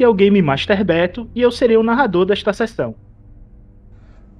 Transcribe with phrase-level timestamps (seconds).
[0.00, 2.94] Que é o Game Master Beto e eu serei o narrador desta sessão.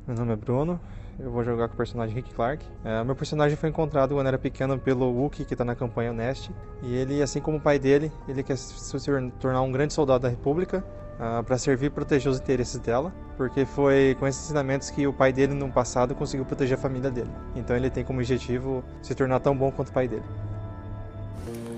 [0.07, 0.81] Meu nome é Bruno,
[1.19, 2.65] eu vou jogar com o personagem Rick Clark.
[2.83, 6.51] É, meu personagem foi encontrado quando era pequeno pelo Wookie, que está na campanha Nest.
[6.83, 8.99] E ele, assim como o pai dele, ele quer se
[9.39, 10.83] tornar um grande soldado da República
[11.19, 15.13] uh, para servir e proteger os interesses dela, porque foi com esses ensinamentos que o
[15.13, 17.31] pai dele no passado conseguiu proteger a família dele.
[17.55, 20.25] Então ele tem como objetivo se tornar tão bom quanto o pai dele.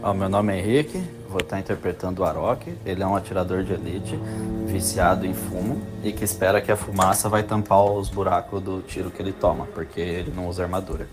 [0.05, 2.75] Oh, meu nome é Henrique, vou estar interpretando o Arok.
[2.85, 4.19] Ele é um atirador de elite,
[4.67, 9.13] viciado em fumo e que espera que a fumaça vai tampar os buracos do tiro
[9.13, 11.09] que ele toma, porque ele não usa armadura.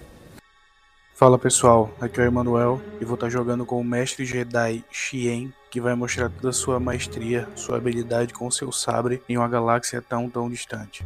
[1.14, 5.54] Fala pessoal, aqui é o Emanuel e vou estar jogando com o mestre Jedi Xien,
[5.70, 10.02] que vai mostrar toda a sua maestria, sua habilidade com seu sabre em uma galáxia
[10.02, 11.06] tão tão distante.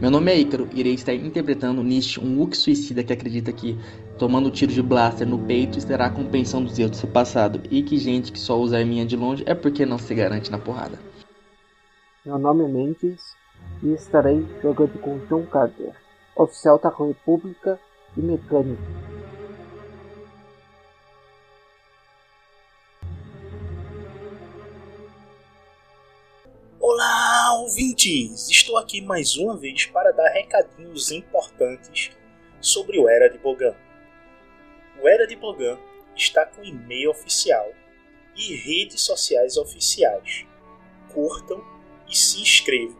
[0.00, 3.76] Meu nome é Ícaro e irei estar interpretando Nish, um Wookiee suicida que acredita que,
[4.18, 7.96] tomando tiro de blaster no peito, estará compensando os erros do seu passado e que
[7.96, 10.98] gente que só usa arminha de longe é porque não se garante na porrada.
[12.26, 13.36] Meu nome é Mendes
[13.82, 15.94] e estarei jogando com John Carter,
[16.36, 17.78] oficial da República
[18.16, 18.82] e mecânico.
[26.80, 28.50] Olá, ouvintes!
[28.50, 32.10] Estou aqui mais uma vez para dar recadinhos importantes
[32.60, 33.74] sobre o Era de Bogan.
[35.00, 35.78] O Era de Bogan
[36.16, 37.72] está com e-mail oficial
[38.34, 40.44] e redes sociais oficiais.
[41.12, 41.64] Curtam
[42.08, 42.98] e se inscrevam.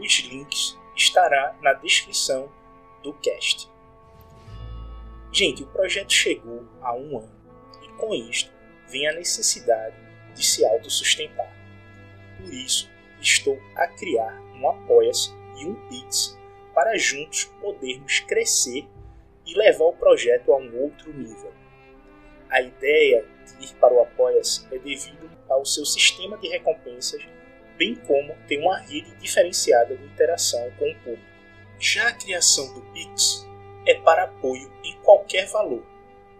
[0.00, 2.50] Os links estará na descrição
[3.04, 3.70] do cast.
[5.30, 7.40] Gente, o projeto chegou a um ano
[7.82, 8.50] e com isto
[8.88, 9.96] vem a necessidade
[10.34, 11.56] de se autossustentar.
[12.36, 12.90] Por isso,
[13.20, 16.36] estou a criar um Apoia-se e um Pix
[16.74, 18.88] para juntos podermos crescer
[19.52, 21.52] e levar o projeto a um outro nível.
[22.48, 27.22] A ideia de ir para o Apoia-se é devido ao seu sistema de recompensas,
[27.76, 31.32] bem como ter uma rede diferenciada de interação com o público.
[31.78, 33.46] Já a criação do Pix
[33.86, 35.84] é para apoio em qualquer valor,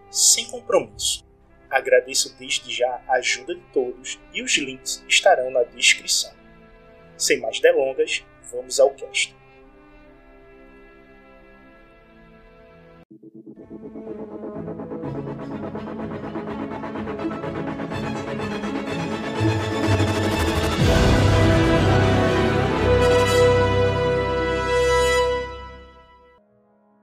[0.09, 1.23] sem compromisso.
[1.69, 6.31] Agradeço desde já a ajuda de todos e os links estarão na descrição.
[7.17, 9.35] Sem mais delongas, vamos ao cast.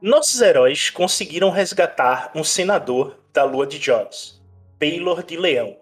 [0.00, 4.40] Nossos heróis conseguiram resgatar um senador da Lua de Jones,
[4.78, 5.76] Baylor de Leão,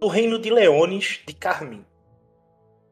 [0.00, 1.84] do reino de Leones de Carmim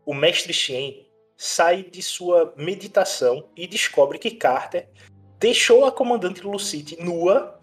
[0.04, 1.06] o mestre Shen
[1.36, 4.88] sai de sua meditação e descobre que Carter
[5.38, 7.60] deixou a comandante Lucite nua,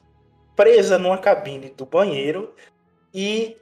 [0.56, 2.53] presa numa cabine do banheiro
[3.13, 3.57] e,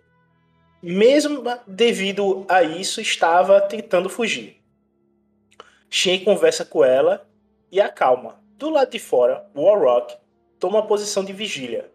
[0.82, 4.62] mesmo devido a isso, estava tentando fugir.
[5.90, 7.28] Shen conversa com ela
[7.72, 8.44] e acalma.
[8.58, 10.18] Do lado de fora, Warrock
[10.60, 11.90] toma a posição de vigília,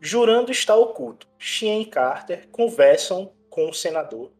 [0.00, 1.28] jurando estar oculto.
[1.38, 4.30] Shen e Carter conversam com o senador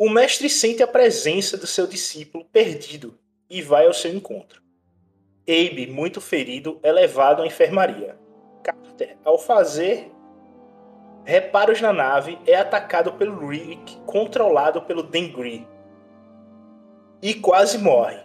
[0.00, 3.18] o mestre sente a presença do seu discípulo perdido
[3.50, 4.62] e vai ao seu encontro.
[5.42, 8.16] Abe, muito ferido, é levado à enfermaria.
[8.62, 10.08] Carter, ao fazer
[11.24, 15.66] reparos na nave, é atacado pelo Rick, controlado pelo Dengri,
[17.20, 18.20] e quase morre.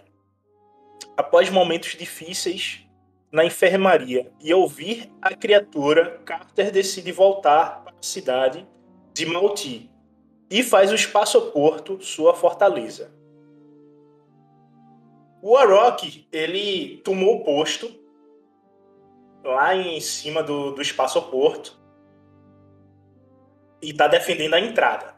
[1.16, 2.86] Após momentos difíceis
[3.30, 8.66] na enfermaria e ouvir a criatura, Carter decide voltar para a cidade
[9.12, 9.90] de Malti,
[10.50, 13.12] e faz o espaço-porto sua fortaleza.
[15.42, 17.92] O Arok, ele tomou o posto
[19.42, 21.78] lá em cima do, do espaço-porto
[23.82, 25.13] e está defendendo a entrada.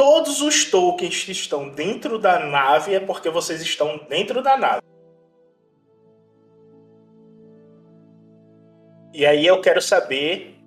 [0.00, 4.80] Todos os tokens que estão dentro da nave é porque vocês estão dentro da nave.
[9.12, 10.58] E aí eu quero saber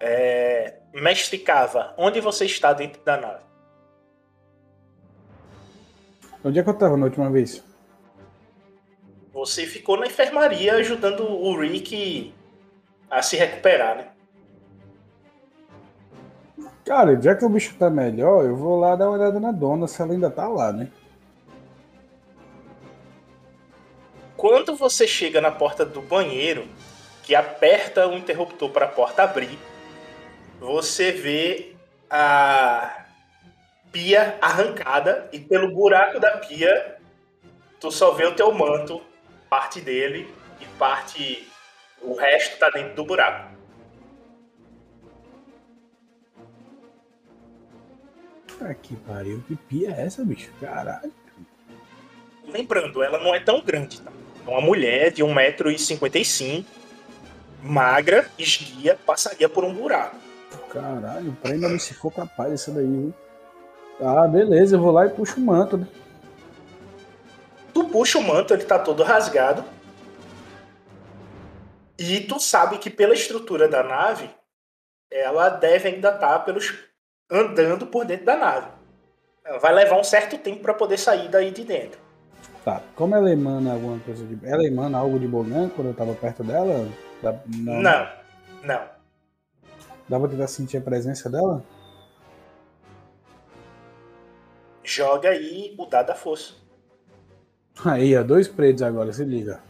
[0.00, 3.44] é, Mestre Cava, onde você está dentro da nave?
[6.42, 7.62] Onde é que eu estava na última vez?
[9.30, 12.32] Você ficou na enfermaria ajudando o Rick
[13.10, 14.19] a se recuperar, né?
[16.90, 19.86] Cara, já que o bicho tá melhor, eu vou lá dar uma olhada na dona
[19.86, 20.88] se ela ainda tá lá, né?
[24.36, 26.66] Quando você chega na porta do banheiro,
[27.22, 29.56] que aperta o interruptor para a porta abrir,
[30.58, 31.76] você vê
[32.10, 33.04] a
[33.92, 36.96] pia arrancada e pelo buraco da pia
[37.78, 39.00] tu só vê o teu manto,
[39.48, 40.28] parte dele
[40.60, 41.48] e parte
[42.02, 43.59] o resto tá dentro do buraco.
[48.60, 50.52] Puta que pariu, que pia é essa, bicho?
[50.60, 51.10] Caralho.
[52.46, 54.12] Lembrando, ela não é tão grande, tá?
[54.46, 56.66] É uma mulher de 1,55m,
[57.62, 60.16] magra, esguia, passaria por um buraco.
[60.70, 63.14] Caralho, prenda-me se for capaz dessa daí, viu?
[63.98, 65.88] Ah, beleza, eu vou lá e puxo o manto, né?
[67.72, 69.64] Tu puxa o manto, ele tá todo rasgado.
[71.98, 74.28] E tu sabe que pela estrutura da nave,
[75.10, 76.89] ela deve ainda estar pelos
[77.30, 78.68] andando por dentro da nave.
[79.44, 82.00] Ela vai levar um certo tempo para poder sair daí de dentro.
[82.64, 84.38] Tá, como ela emana alguma coisa de.
[84.46, 86.88] Ela emana algo de Bogan quando eu tava perto dela?
[87.22, 87.34] Dá...
[87.46, 87.80] Não.
[87.80, 88.08] Não,
[88.64, 88.82] não.
[90.08, 91.64] Dá pra tentar sentir a presença dela?
[94.82, 96.54] Joga aí o dado da força.
[97.84, 99.60] Aí, ó, dois pretos agora, se liga.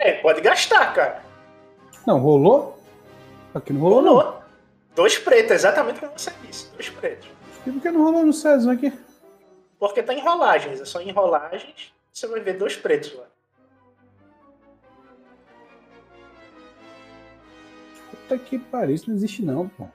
[0.00, 1.22] É, pode gastar, cara.
[2.06, 2.78] Não, rolou?
[3.54, 4.14] Aqui não rolou, não.
[4.14, 4.42] Rolou.
[4.94, 6.70] Dois pretos, exatamente como você disse.
[6.72, 7.28] Dois pretos.
[7.66, 8.92] E por que não rolou no César aqui?
[9.78, 10.80] Porque tá em rolagens.
[10.80, 11.92] É só em rolagens.
[12.12, 13.26] Você vai ver dois pretos lá.
[18.10, 19.86] Puta que pariu, isso não existe não, pô.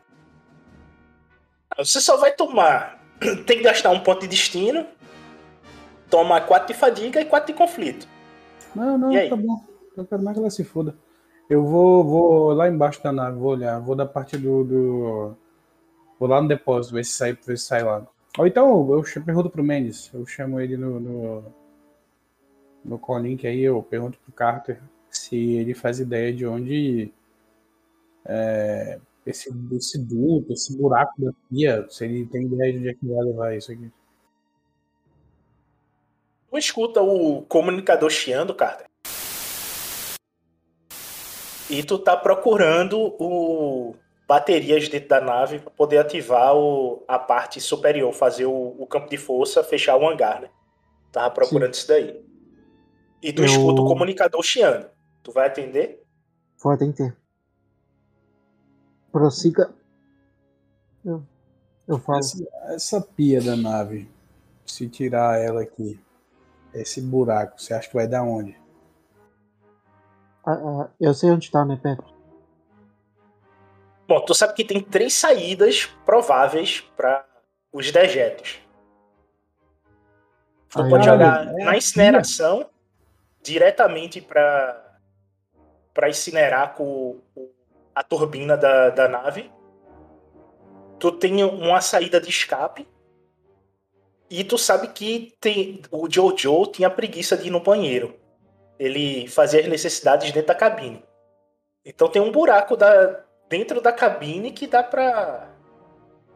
[1.79, 3.03] Você só vai tomar.
[3.45, 4.85] Tem que gastar um ponto de destino.
[6.11, 8.07] Toma quatro de fadiga e quatro de conflito.
[8.75, 9.74] Não, não, tá bom.
[9.95, 10.95] Eu quero mais que ela se foda.
[11.49, 14.63] Eu vou, vou lá embaixo da nave, vou olhar, vou da parte do.
[14.63, 15.35] do...
[16.19, 18.05] Vou lá no depósito, ver se sai, ver se sai lá.
[18.37, 20.99] Ou então eu pergunto pro Mendes, eu chamo ele no.
[20.99, 21.43] no,
[22.83, 27.11] no call link aí, eu pergunto pro Carter se ele faz ideia de onde
[28.25, 32.93] é, esse, esse duto, esse buraco da pia, se ele tem ideia de onde é
[32.93, 33.91] que vai levar isso aqui.
[36.49, 38.87] Tu escuta o comunicador chiando, Carter.
[41.69, 43.95] E tu tá procurando o
[44.27, 49.09] baterias dentro da nave para poder ativar o, a parte superior, fazer o, o campo
[49.09, 50.49] de força, fechar o hangar, né?
[51.11, 52.23] Tava procurando isso daí.
[53.21, 54.87] E tu Eu- escuta o comunicador chiando.
[55.23, 56.03] Tu vai atender?
[56.61, 57.15] Vou atender.
[59.11, 59.73] Prossiga.
[61.03, 61.23] Eu,
[61.87, 62.19] eu falo.
[62.19, 64.09] Essa, essa pia da nave,
[64.65, 65.99] se tirar ela aqui,
[66.73, 68.59] esse buraco, você acha que vai dar onde?
[70.45, 72.05] Ah, ah, eu sei onde tá, né, Pedro?
[74.07, 77.25] Bom, tu sabe que tem três saídas prováveis para
[77.73, 78.59] os dejetos.
[80.69, 82.69] Tu Aí, pode jogar é na incineração
[83.41, 84.83] diretamente para
[85.93, 87.21] para incinerar com
[87.95, 89.49] a turbina da, da nave.
[90.99, 92.85] Tu tem uma saída de escape.
[94.29, 98.19] E tu sabe que tem, o Jojo tinha preguiça de ir no banheiro.
[98.77, 101.03] Ele fazia as necessidades dentro da cabine.
[101.85, 105.49] Então tem um buraco da, dentro da cabine que dá pra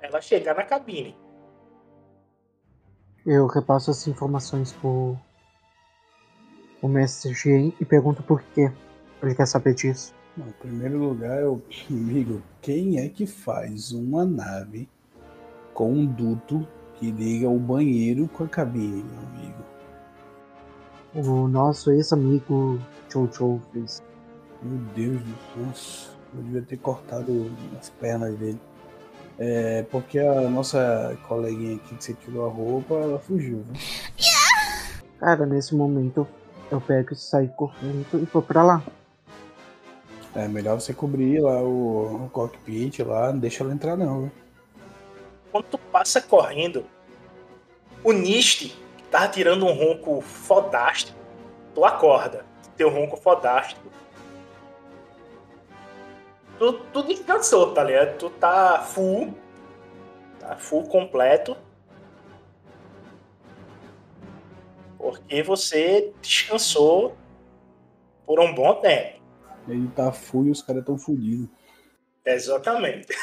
[0.02, 1.18] ela chegar na cabine.
[3.26, 5.18] Eu repasso as informações pro
[6.82, 8.72] o mestre Gien e pergunto por quê.
[9.22, 10.14] Ele quer saber disso.
[10.38, 14.88] Em primeiro lugar, eu, amigo, quem é que faz uma nave
[15.74, 16.66] com um duto
[16.96, 19.64] que liga o banheiro com a cabine, meu amigo?
[21.14, 24.04] O nosso ex-amigo Jojo fez.
[24.62, 28.60] Meu Deus do céu, eu devia ter cortado as pernas dele.
[29.38, 33.76] É, porque a nossa coleguinha aqui que você tirou a roupa, ela fugiu, viu?
[35.18, 36.28] Cara, nesse momento
[36.70, 38.84] eu pego e saio correndo e vou pra lá.
[40.36, 44.32] É melhor você cobrir lá o, o cockpit lá, não deixa ela entrar não, viu?
[45.52, 46.86] Quando tu passa correndo,
[48.04, 48.78] o Nist
[49.10, 51.18] tava tirando um ronco fodástico,
[51.74, 52.46] tu acorda.
[52.76, 53.90] Teu ronco fodástico.
[56.58, 58.18] Tu, tu descansou, tá ligado?
[58.18, 59.34] Tu tá full.
[60.40, 61.58] Tá full completo.
[64.98, 67.16] Porque você descansou
[68.26, 69.20] por um bom tempo.
[69.68, 71.48] Ele tá full e os caras tão fudidos.
[72.26, 73.08] Exatamente.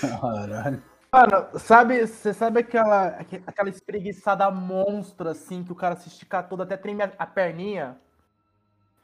[0.00, 0.82] Caralho.
[1.14, 6.42] Mano, sabe, você sabe aquela, aque- aquela espreguiçada monstra assim, que o cara se estica
[6.42, 7.98] todo, até treme a, a perninha?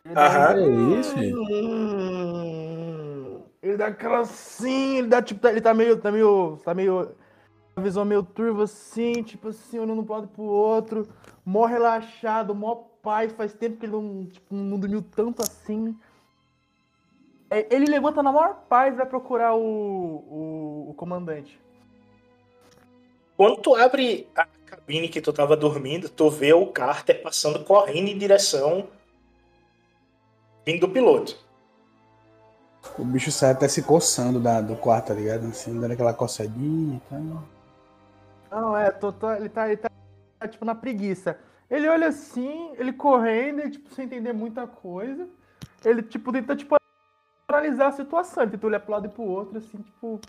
[0.05, 0.55] Ele dá Aham.
[0.59, 1.15] É isso?
[1.61, 6.75] Hum, Ele dá aquela assim, ele dá tipo, tá- ele tá meio, tá meio, tá
[6.75, 7.15] meio,
[7.77, 11.09] a visão meio turva assim, tipo assim, olhando pro lado pro outro,
[11.45, 15.97] mó relaxado, mó paz, faz tempo que ele não, tipo, não dormiu tanto assim.
[17.51, 21.59] É, Ele levanta na maior paz e vai procurar o, o, o comandante.
[23.39, 28.09] Quando tu abre a cabine que tu tava dormindo, tu vê o Carter passando correndo
[28.09, 28.89] em direção
[30.67, 31.39] vindo do piloto.
[32.99, 35.47] O bicho sai até se coçando da, do quarto, tá ligado?
[35.47, 37.45] Assim, dando aquela coçadinha e tal.
[38.51, 39.89] Não, é, tô, tô- ele, tá, ele tá,
[40.49, 41.39] tipo, na preguiça.
[41.71, 45.29] Ele olha assim, ele correndo, e, tipo, sem entender muita coisa.
[45.85, 46.75] Ele, tipo, tenta, tipo,
[47.49, 48.43] analisar a situação.
[48.43, 50.21] Ele tenta olhar pro lado e pro outro, assim, tipo,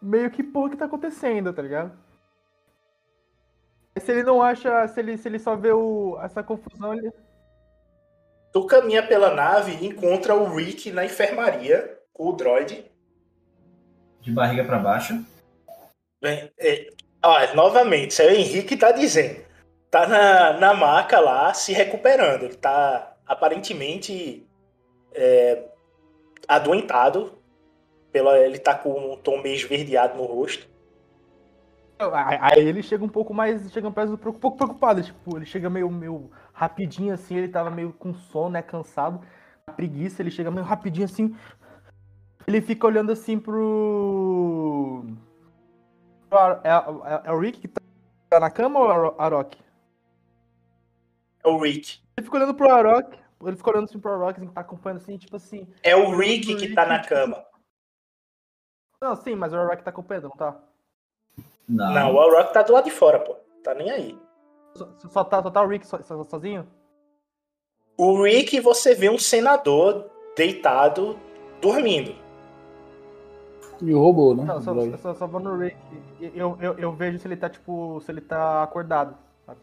[0.00, 1.92] meio que porra que tá acontecendo, tá ligado?
[3.98, 7.12] Se ele não acha, se ele, se ele só vê o, essa confusão, ele.
[8.52, 12.84] Tu caminha pela nave e encontra o Rick na enfermaria com o droid.
[14.20, 15.24] De barriga pra baixo.
[16.20, 16.88] Bem, é,
[17.22, 19.44] ó, novamente, aí o Henrique tá dizendo.
[19.90, 22.44] Tá na, na maca lá se recuperando.
[22.44, 24.44] Ele tá aparentemente
[25.12, 25.68] é,
[26.48, 27.38] adoentado.
[28.10, 30.68] Pela, ele tá com um tom meio esverdeado no rosto.
[32.40, 33.70] Aí ele chega um pouco mais.
[33.72, 35.02] Chega um pouco preocupado.
[35.02, 38.62] Tipo, ele chega meio, meio rapidinho assim, ele tava meio com sono, né?
[38.62, 39.20] Cansado.
[39.76, 41.36] Preguiça, ele chega meio rapidinho assim.
[42.46, 45.04] Ele fica olhando assim pro.
[46.62, 49.56] É, é- é o Rick que tá na cama ou é o Arok?
[51.42, 52.02] É o Rick.
[52.16, 53.18] Ele fica olhando pro Arok.
[53.42, 55.68] Ele fica olhando assim pro Arok, assim, que tá acompanhando assim, tipo assim.
[55.82, 57.44] É o Rick que tá na cama.
[59.00, 60.58] Não, sim, mas o Arok tá acompanhando, não tá?
[61.68, 61.92] Não.
[61.94, 63.36] Não, o Alrock tá do lado de fora, pô.
[63.62, 64.18] Tá nem aí.
[64.76, 66.66] Só, só tá, só tá o Rick so- so- sozinho?
[67.96, 71.18] O Rick, você vê um senador deitado,
[71.62, 72.14] dormindo.
[73.80, 74.44] E o robô, né?
[74.44, 75.76] Não, só, só, só vou no Rick.
[76.20, 79.16] Eu, eu, eu vejo se ele tá, tipo, se ele tá acordado.
[79.46, 79.60] sabe?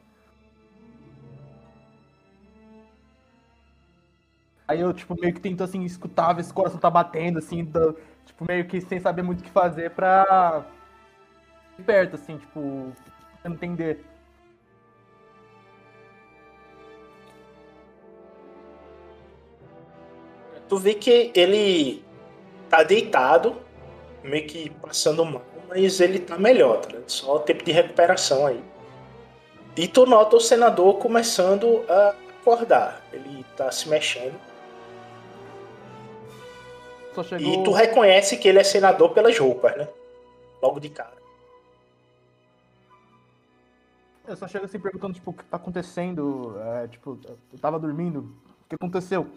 [4.67, 7.65] Aí eu, tipo, meio que tento, assim, escutar, ver se o coração tá batendo, assim,
[7.65, 7.93] da-
[8.25, 10.65] tipo, meio que sem saber muito o que fazer pra...
[11.81, 12.91] perto, assim, tipo,
[13.45, 13.99] entender.
[20.69, 22.03] Tu vê que ele
[22.69, 23.57] tá deitado,
[24.23, 26.97] meio que passando mal, mas ele tá melhor, tá?
[27.07, 28.63] Só tempo de recuperação aí.
[29.75, 33.01] E tu nota o senador começando a acordar.
[33.11, 34.39] Ele tá se mexendo.
[37.23, 37.39] Chegou...
[37.39, 39.87] E tu reconhece que ele é senador pelas roupas, né?
[40.61, 41.20] Logo de cara.
[44.27, 46.55] Eu só chego assim perguntando, tipo, o que tá acontecendo?
[46.59, 48.35] É, tipo, eu tava dormindo.
[48.65, 49.27] O que aconteceu?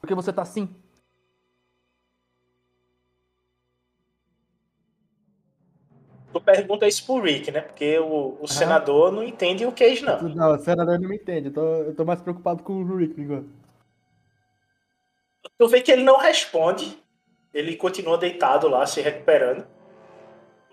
[0.00, 0.74] Por que você tá assim?
[6.32, 7.60] Tu pergunta isso pro Rick, né?
[7.60, 10.22] Porque o, o senador não entende o isso, não.
[10.22, 11.48] Não, o senador não me entende.
[11.48, 13.48] Eu tô, eu tô mais preocupado com o Rick, enquanto.
[15.58, 16.98] Tu vê que ele não responde.
[17.52, 19.66] Ele continua deitado lá, se recuperando.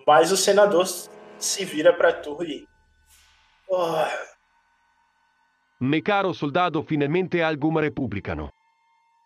[0.06, 0.86] Mas o senador
[1.38, 2.66] se vira pra tu e.
[3.68, 4.04] Oh,
[5.80, 8.50] Me caro soldato, finalmente alguma repubblicano.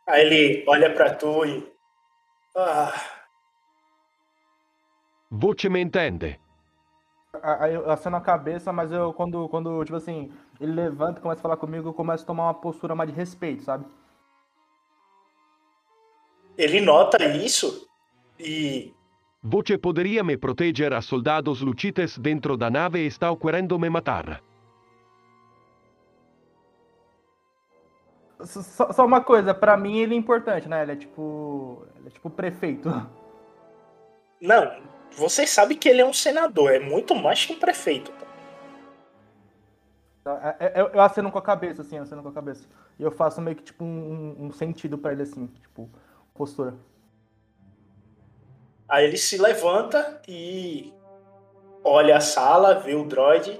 [0.06, 1.72] Aí ele olha pra tu e.
[2.56, 2.92] Ah,
[5.30, 6.38] Voce me intende.
[7.42, 11.40] Aí eu aceno a cabeça, mas eu, quando, quando, tipo assim, ele levanta e começa
[11.40, 13.86] a falar comigo, eu começo a tomar uma postura mais de respeito, sabe?
[16.56, 17.88] ele nota isso
[18.38, 18.94] e.
[19.42, 24.40] Voce poderia me proteger a soldados lucites dentro da nave e sta querendo me matar.
[28.44, 30.82] Só, só uma coisa, pra mim ele é importante, né?
[30.82, 31.84] Ele é tipo.
[31.96, 32.88] Ele é tipo prefeito.
[34.40, 34.82] Não,
[35.16, 38.12] você sabe que ele é um senador, é muito mais que um prefeito.
[40.24, 42.66] É- é- Eu, eu aceno com a cabeça, assim, eu aceno com a cabeça.
[42.98, 45.88] E eu faço meio que tipo um, um- sentido pra ele, assim, tipo,
[46.34, 46.74] postura.
[48.92, 50.92] Aí ele se levanta e
[51.82, 53.58] olha a sala, vê o droid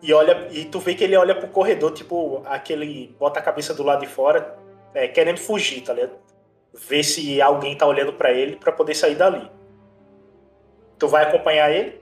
[0.00, 3.74] e olha e tu vê que ele olha pro corredor, tipo, aquele bota a cabeça
[3.74, 4.56] do lado de fora,
[4.94, 6.12] é, querendo fugir, tá ligado?
[6.72, 9.50] Ver se alguém tá olhando pra ele pra poder sair dali.
[11.00, 12.00] Tu vai acompanhar ele?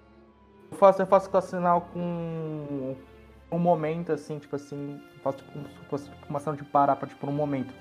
[0.70, 2.94] Eu faço, eu faço com sinal com
[3.50, 5.96] um momento, assim, tipo assim, faço tipo, um- tipo,
[6.28, 7.72] uma ação de parar pra, tipo, um momento.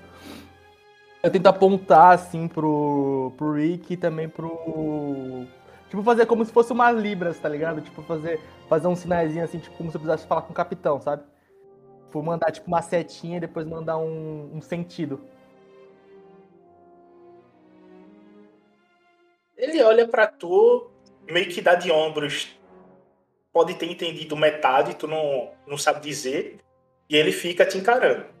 [1.22, 5.46] Eu tento apontar, assim, pro, pro Rick e também pro.
[5.88, 7.80] Tipo, fazer como se fosse umas libras, tá ligado?
[7.80, 11.00] Tipo, fazer, fazer um sinaizinho assim, tipo, como se eu precisasse falar com o capitão,
[11.00, 11.24] sabe?
[12.06, 15.20] Tipo, mandar tipo uma setinha e depois mandar um, um sentido.
[19.56, 20.88] Ele olha pra tu,
[21.28, 22.56] meio que dá de ombros.
[23.52, 26.60] Pode ter entendido metade, tu não, não sabe dizer.
[27.10, 28.37] E ele fica te encarando.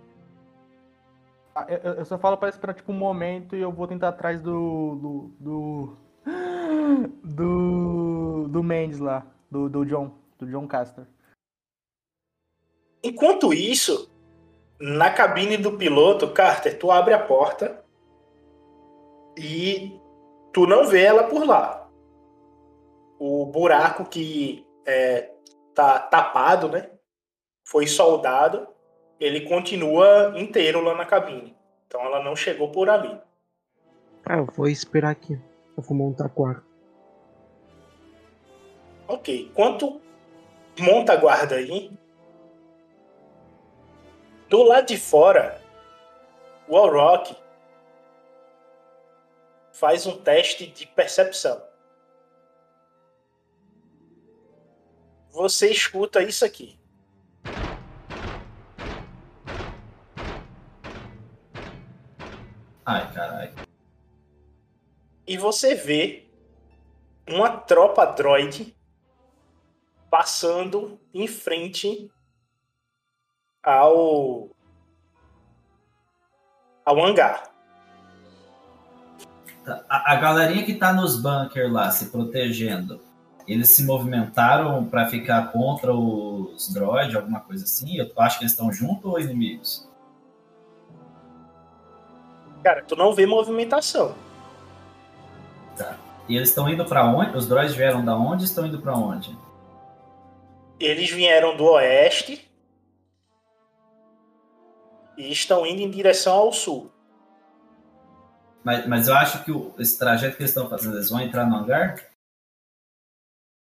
[1.58, 4.40] Ah, Eu, eu- só falo pra esperar tipo um momento e eu vou tentar atrás
[4.40, 4.94] do.
[4.96, 5.32] do.
[5.40, 5.96] do.
[7.24, 11.06] do, do Mendes lá, do, do John, do John Caster.
[13.02, 14.10] Enquanto isso,
[14.80, 17.84] Na cabine do piloto, Carter, tu abre a porta
[19.36, 19.98] e
[20.52, 21.88] tu não vê ela por lá.
[23.18, 25.32] O buraco que é,
[25.74, 26.90] tá tapado, né?
[27.64, 28.68] Foi soldado.
[29.20, 31.56] Ele continua inteiro lá na cabine.
[31.86, 33.18] Então ela não chegou por ali.
[34.24, 35.40] Ah, eu vou esperar aqui.
[35.76, 36.62] Eu vou montar a guarda.
[39.06, 39.50] Ok.
[39.54, 40.00] Quanto
[40.78, 41.90] monta a guarda aí,
[44.48, 45.60] do lado de fora,
[46.68, 47.36] o Alrock
[49.72, 51.62] faz um teste de percepção.
[55.30, 56.77] Você escuta isso aqui.
[62.88, 63.52] Ai, caralho.
[65.26, 66.26] E você vê
[67.28, 68.74] uma tropa droid
[70.10, 72.10] passando em frente
[73.62, 74.48] ao
[76.82, 77.50] ao hangar.
[79.66, 83.02] Tá, A, a galerinha que tá nos bunkers lá se protegendo,
[83.46, 87.98] eles se movimentaram pra ficar contra os droids, alguma coisa assim?
[87.98, 89.87] Eu acho que eles estão juntos ou inimigos?
[92.62, 94.14] Cara, tu não vê movimentação.
[96.28, 97.34] E eles estão indo pra onde?
[97.36, 99.34] Os droids vieram da onde estão indo pra onde?
[100.78, 102.46] Eles vieram do oeste
[105.16, 106.92] e estão indo em direção ao sul.
[108.62, 111.46] Mas, mas eu acho que o- esse trajeto que eles estão fazendo, eles vão entrar
[111.46, 112.04] no hangar?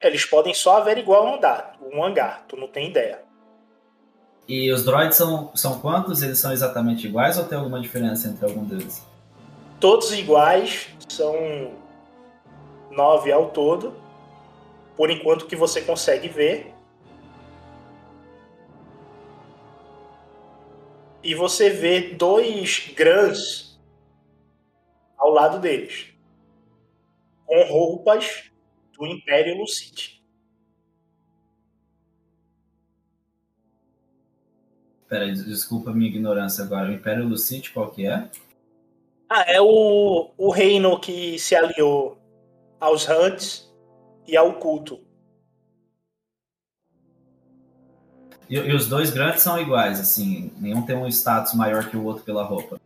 [0.01, 3.23] Eles podem só averiguar um hangar, um hangar, tu não tem ideia.
[4.51, 6.23] E os droids são, são quantos?
[6.23, 9.07] Eles são exatamente iguais ou tem alguma diferença entre algum deles?
[9.79, 11.73] Todos iguais, são
[12.91, 13.95] nove ao todo.
[14.97, 16.75] Por enquanto que você consegue ver.
[21.23, 23.81] E você vê dois grãs
[25.17, 26.09] ao lado deles.
[27.47, 28.51] Com roupas
[28.99, 30.20] do Império Lucite.
[35.11, 36.89] Peraí, des- desculpa a minha ignorância agora.
[36.89, 38.31] O Império Lucite, qual que é?
[39.29, 42.17] Ah, é o, o reino que se aliou
[42.81, 43.69] aos Hunts
[44.27, 45.01] e ao culto.
[48.49, 50.53] E, e os dois grandes são iguais, assim.
[50.59, 52.81] Nenhum tem um status maior que o outro pela roupa.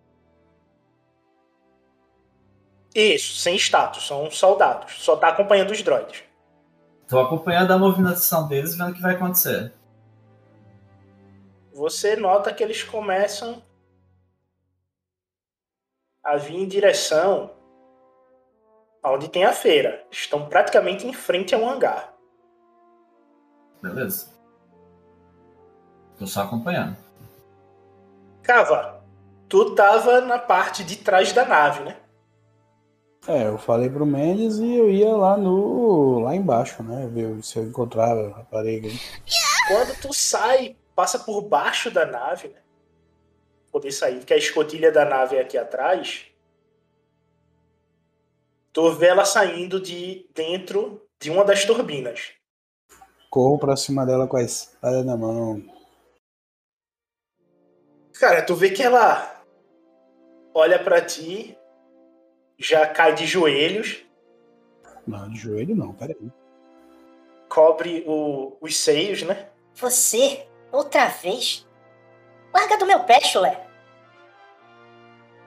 [2.94, 5.02] Isso, sem status, são soldados.
[5.02, 6.22] Só tá acompanhando os droids.
[7.06, 9.72] Tô acompanhando a movimentação deles, vendo o que vai acontecer.
[11.74, 13.60] Você nota que eles começam
[16.22, 17.50] a vir em direção
[19.02, 20.06] aonde tem a feira.
[20.08, 22.14] Estão praticamente em frente ao hangar.
[23.82, 24.32] Beleza.
[26.16, 26.96] Tô só acompanhando.
[28.40, 29.04] Cava,
[29.48, 31.96] tu tava na parte de trás da nave, né?
[33.26, 36.20] É, eu falei pro Mendes e eu ia lá no.
[36.20, 37.08] lá embaixo, né?
[37.08, 38.88] Ver se eu encontrava a rapariga.
[39.66, 42.60] Quando tu sai, passa por baixo da nave, né?
[43.70, 46.26] Poder sair, porque a escotilha da nave é aqui atrás.
[48.72, 52.32] Tu vê ela saindo de dentro de uma das turbinas.
[53.30, 55.62] Corro pra cima dela com a espada na mão.
[58.18, 59.42] Cara, tu vê que ela
[60.54, 61.58] olha pra ti,
[62.56, 64.04] já cai de joelhos,
[65.06, 66.16] Não, de joelho não, peraí.
[67.48, 69.50] cobre o- os seios, né?
[69.74, 70.46] Você?
[70.74, 71.64] Outra vez?
[72.52, 73.64] Larga do meu pé, chulé.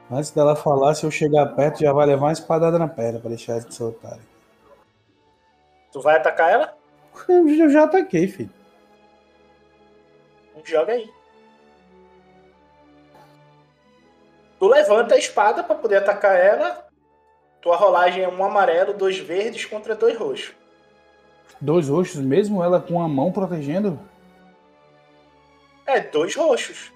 [0.09, 3.27] Antes dela falar, se eu chegar perto, já vai levar uma espadada na perna pra
[3.27, 4.17] deixar ela de soltar.
[5.91, 6.77] Tu vai atacar ela?
[7.27, 8.49] Eu já ataquei, filho.
[10.63, 11.11] Joga aí.
[14.59, 16.87] Tu levanta a espada pra poder atacar ela.
[17.61, 20.55] Tua rolagem é um amarelo, dois verdes contra dois roxos.
[21.59, 23.99] Dois roxos, mesmo ela com a mão protegendo?
[25.87, 26.91] É, dois roxos.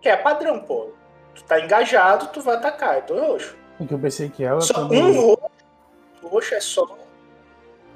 [0.00, 0.92] Que é padrão, pô.
[1.34, 3.56] Tu tá engajado, tu vai atacar, é dois roxos.
[3.78, 4.60] Porque eu pensei que ela.
[4.60, 5.50] Só também- um roxo.
[6.22, 6.98] Roxo é só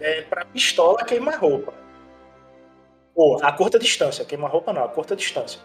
[0.00, 1.72] é, pra pistola queimar roupa.
[3.14, 4.24] Pô, a curta distância.
[4.24, 5.60] Queimar roupa não, a curta distância.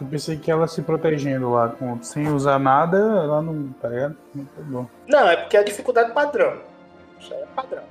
[0.00, 3.72] Eu pensei que ela se protegendo lá, com, sem usar nada, ela não.
[3.74, 4.16] Tá ligado?
[4.34, 4.86] Não tá bom.
[5.06, 6.60] Não, é porque é a dificuldade padrão.
[7.18, 7.82] Isso aí é padrão.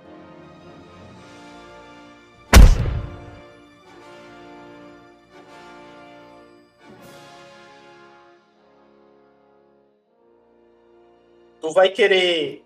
[11.63, 12.61] Tu vai querer.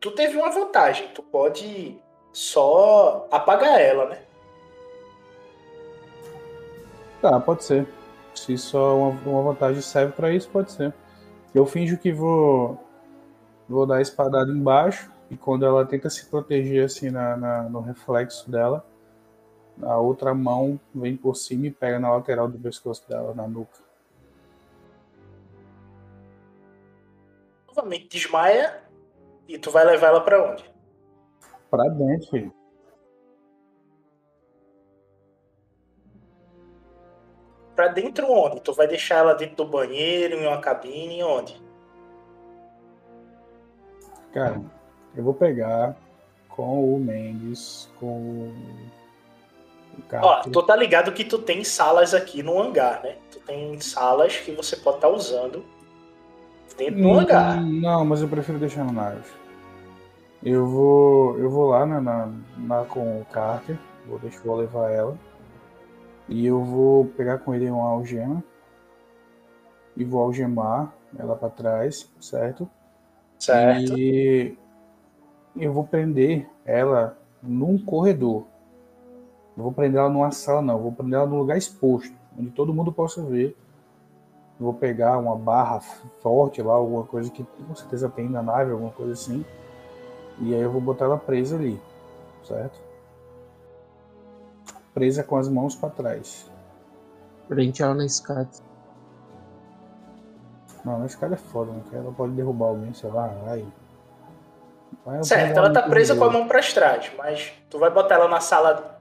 [0.00, 1.06] Tu teve uma vantagem.
[1.14, 1.96] Tu pode
[2.32, 4.22] só apagar ela, né?
[7.22, 7.86] Tá, pode ser.
[8.34, 10.92] Se só uma, uma vantagem serve pra isso, pode ser.
[11.54, 12.76] Eu finjo que vou.
[13.68, 15.12] Vou dar a espadada embaixo.
[15.30, 18.84] E quando ela tenta se proteger assim na, na- no reflexo dela,
[19.80, 23.78] a outra mão vem por cima e pega na lateral do pescoço dela, na nuca.
[27.78, 28.82] Novamente desmaia
[29.46, 30.64] e tu vai levar ela pra onde?
[31.70, 32.52] Pra dentro, filho.
[37.76, 38.60] Pra dentro onde?
[38.62, 41.62] Tu vai deixar ela dentro do banheiro, em uma cabine, onde?
[44.32, 44.60] Cara,
[45.14, 45.96] eu vou pegar
[46.48, 48.54] com o Mendes, com o
[50.14, 53.18] Ó, tu tá ligado que tu tem salas aqui no hangar, né?
[53.30, 55.64] Tu tem salas que você pode estar usando
[56.80, 57.62] Hum, hangar.
[57.64, 59.22] Não, mas eu prefiro deixar no nave.
[60.42, 63.76] Eu vou, eu vou lá na, na, na- com o Carter,
[64.06, 65.18] vou, deixar, vou levar ela.
[66.28, 68.42] E eu vou pegar com ele uma algema.
[69.96, 72.68] E vou algemar ela pra trás, certo?
[73.38, 73.98] Certo.
[73.98, 74.56] E
[75.56, 78.44] eu vou prender ela num corredor.
[79.56, 80.74] Não vou prender ela numa sala, não.
[80.76, 83.56] Eu vou prender ela num lugar exposto, onde todo mundo possa ver.
[84.58, 85.80] Vou pegar uma barra
[86.20, 89.44] forte lá, alguma coisa que com certeza tem na nave, alguma coisa assim.
[90.40, 91.80] E aí eu vou botar ela presa ali,
[92.44, 92.78] certo?
[94.92, 96.50] Presa com as mãos para trás.
[97.48, 98.48] Prende ela na escada.
[100.84, 101.82] Não, esse cara é foda, né?
[101.92, 103.64] Ela pode derrubar alguém, sei lá, vai.
[105.04, 108.28] vai Certo, ela tá presa com a mão pra trás, mas tu vai botar ela
[108.28, 109.00] na sala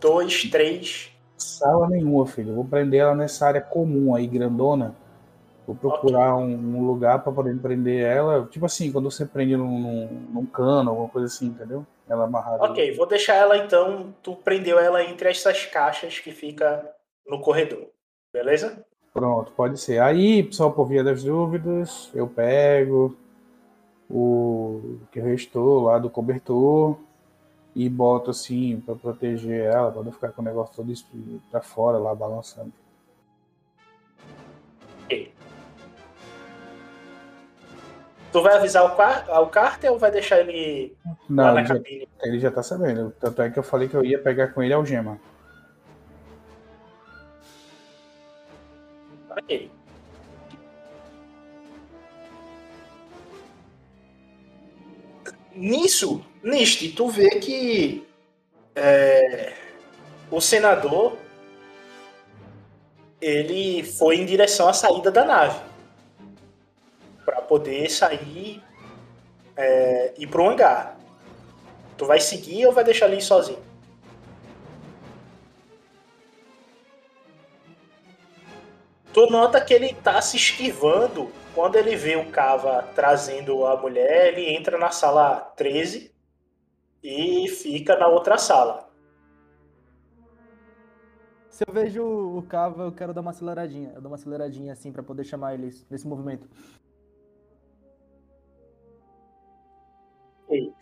[0.00, 1.15] 2, 3.
[1.36, 2.54] Sala nenhuma, filho.
[2.54, 4.94] Vou prender ela nessa área comum aí, grandona.
[5.66, 8.46] Vou procurar um, um lugar pra poder prender ela.
[8.46, 11.84] Tipo assim, quando você prende num, num, num cano, alguma coisa assim, entendeu?
[12.08, 12.64] Ela amarrada.
[12.64, 14.14] Ok, vou deixar ela então.
[14.22, 16.88] Tu prendeu ela entre essas caixas que fica
[17.26, 17.88] no corredor.
[18.32, 18.84] Beleza?
[19.12, 20.00] Pronto, pode ser.
[20.00, 23.16] Aí, só por via das dúvidas, eu pego
[24.08, 26.96] o que restou lá do cobertor
[27.76, 31.06] e boto assim pra proteger ela, pra não ficar com o negócio todo isso
[31.50, 32.72] pra fora lá balançando.
[38.32, 40.96] Tu vai avisar o, Car ao Carter ou vai deixar ele
[41.28, 42.08] Não, lá na ele já, cabine?
[42.22, 43.10] ele já tá sabendo.
[43.20, 45.18] Tanto é que eu falei que eu ia pegar com ele a algema.
[49.30, 49.70] Ok.
[55.56, 58.06] Nisso, Niste, tu vê que
[58.74, 59.54] é,
[60.30, 61.16] o senador
[63.20, 65.58] ele foi em direção à saída da nave
[67.24, 68.62] para poder sair
[69.56, 70.98] é, ir para o hangar.
[71.96, 73.64] Tu vai seguir ou vai deixar ele ir sozinho?
[79.12, 84.28] Tu nota que ele tá se esquivando quando ele vê o Cava trazendo a mulher,
[84.28, 86.14] ele entra na sala 13
[87.02, 88.86] e fica na outra sala.
[91.48, 93.90] Se eu vejo o Cava, eu quero dar uma aceleradinha.
[93.94, 96.46] Eu dou uma aceleradinha assim pra poder chamar ele nesse movimento.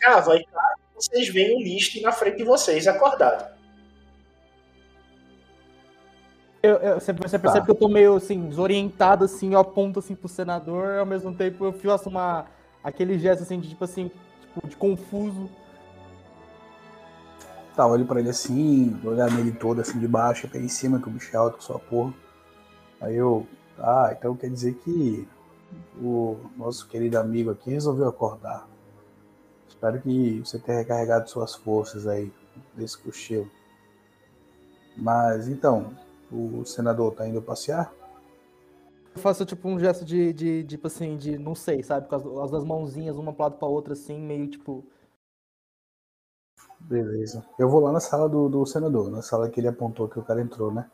[0.00, 3.53] Cava e Cava, vocês veem o Nist na frente de vocês acordado.
[6.64, 7.60] Eu, eu- você, percebe Tá.
[7.60, 11.62] que eu tô meio assim, desorientado, assim, eu aponto assim pro senador, ao mesmo tempo
[11.66, 12.46] eu faço uma.
[12.82, 15.50] aquele gesto assim de tipo assim, tipo, de confuso.
[17.76, 21.08] Tá, olho pra ele assim, olhar nele todo assim de baixo até em cima, que
[21.08, 22.14] o bicho é alto sua porra.
[22.98, 23.46] Aí eu,
[23.78, 25.28] ah, então quer dizer que
[26.00, 28.66] o nosso querido amigo aqui resolveu acordar.
[29.68, 32.32] Espero que você tenha recarregado suas forças aí
[32.74, 33.50] desse cochilo.
[34.96, 35.92] Mas então,
[36.34, 37.92] o senador tá indo passear?
[39.14, 42.08] Eu faço tipo um gesto de, de, de, tipo assim, de não sei, sabe?
[42.08, 44.84] Com as, as duas mãozinhas, uma pro lado pra outra, assim, meio tipo.
[46.80, 47.44] Beleza.
[47.58, 50.22] Eu vou lá na sala do, do senador, na sala que ele apontou que o
[50.24, 50.90] cara entrou, né?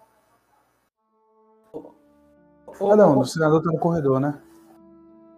[2.83, 4.41] Ah não, o senador tá no corredor, né?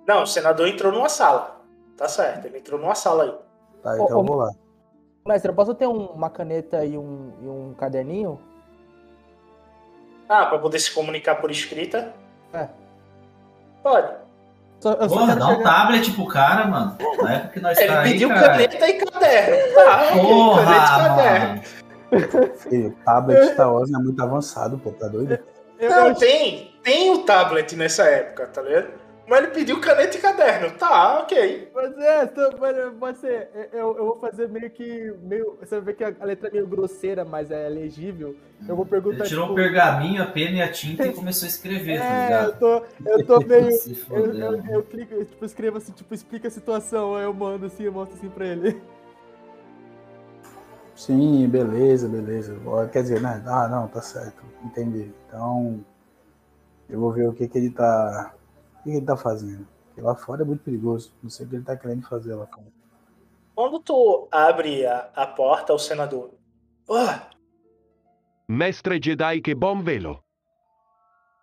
[0.07, 1.61] Não, o senador entrou numa sala.
[1.97, 3.39] Tá certo, ele entrou numa sala aí.
[3.83, 4.51] Tá, então eu vou lá.
[5.27, 8.41] Mestre, eu posso ter um- uma caneta e um, e um caderninho?
[10.35, 12.15] Ah, pra poder se comunicar por escrita?
[12.55, 12.67] É.
[13.83, 14.15] Pode.
[14.81, 16.97] Só, eu só Porra, quero dá um chegar- tablet pro cara, mano.
[17.23, 18.41] Na época que nós Ele tá aí, pediu cara.
[18.49, 19.75] caneta e caderno.
[19.75, 22.57] Tá, Porra, caneta e caderno.
[22.57, 25.39] Filho, o tablet Star Wars é muito avançado, pô, tá doido?
[25.81, 28.89] Não, tem, tem o tablet nessa época, tá ligado?
[29.27, 30.77] Mas ele pediu caneta e caderno.
[30.79, 31.71] Tá, ok.
[31.75, 33.49] Mas é, tô- mas pode ser.
[33.73, 35.13] Eu, eu vou fazer meio que.
[35.23, 38.37] Meio, você vai ver que a letra é meio grosseira, mas é legível.
[38.67, 39.25] Eu vou perguntar.
[39.25, 42.15] Ele tirou tipo, um pergaminho, a pena e a tinta e começou a escrever, tá
[42.15, 42.59] É, eu ligado?
[42.59, 43.69] tô, eu tô meio.
[44.11, 47.67] Eu, eu, eu clico, eu, tipo, escrevo assim, tipo, explica a situação, aí eu mando
[47.67, 48.81] assim, eu mostro assim pra ele.
[50.95, 52.55] Sim, beleza, beleza.
[52.93, 53.43] Quer dizer, né?
[53.47, 54.43] Ah, não, tá certo.
[54.65, 55.11] Entendi.
[55.27, 55.85] Então,
[56.89, 58.35] eu vou ver o que, que ele tá.
[58.83, 59.67] O que, que ele tá fazendo.
[59.87, 61.13] Porque lá fora é muito perigoso.
[61.23, 62.67] Não sei o que ele tá querendo fazer lá fora.
[63.55, 66.31] Quando tu abre a, a porta ao senador.
[66.91, 67.31] Ah,
[68.49, 70.25] Mestre Jedi, che bom velo.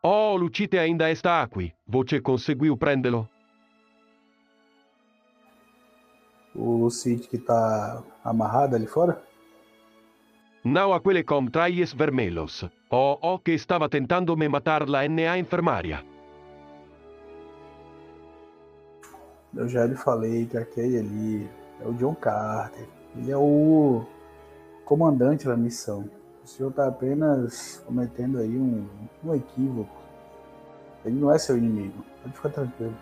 [0.04, 1.74] Oh, Lucite ainda está aqui.
[1.88, 3.28] Você conseguiu prendê-lo?
[6.56, 9.22] O Cid que tá amarrado ali fora?
[10.64, 12.64] Não aquele com trajes vermelhos.
[12.92, 16.04] O o que estava tentando me matar lá na enfermaria.
[19.56, 21.50] Eu já lhe falei que aquele ali
[21.82, 22.88] é o John Carter.
[23.16, 24.04] Ele é o
[24.86, 26.10] comandante da missão.
[26.44, 28.88] O senhor tá apenas cometendo aí um,
[29.24, 29.96] um equívoco.
[31.04, 32.04] Ele não é seu inimigo.
[32.22, 32.96] Pode ficar tranquilo.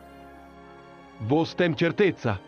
[1.22, 2.40] Vos tem certeza?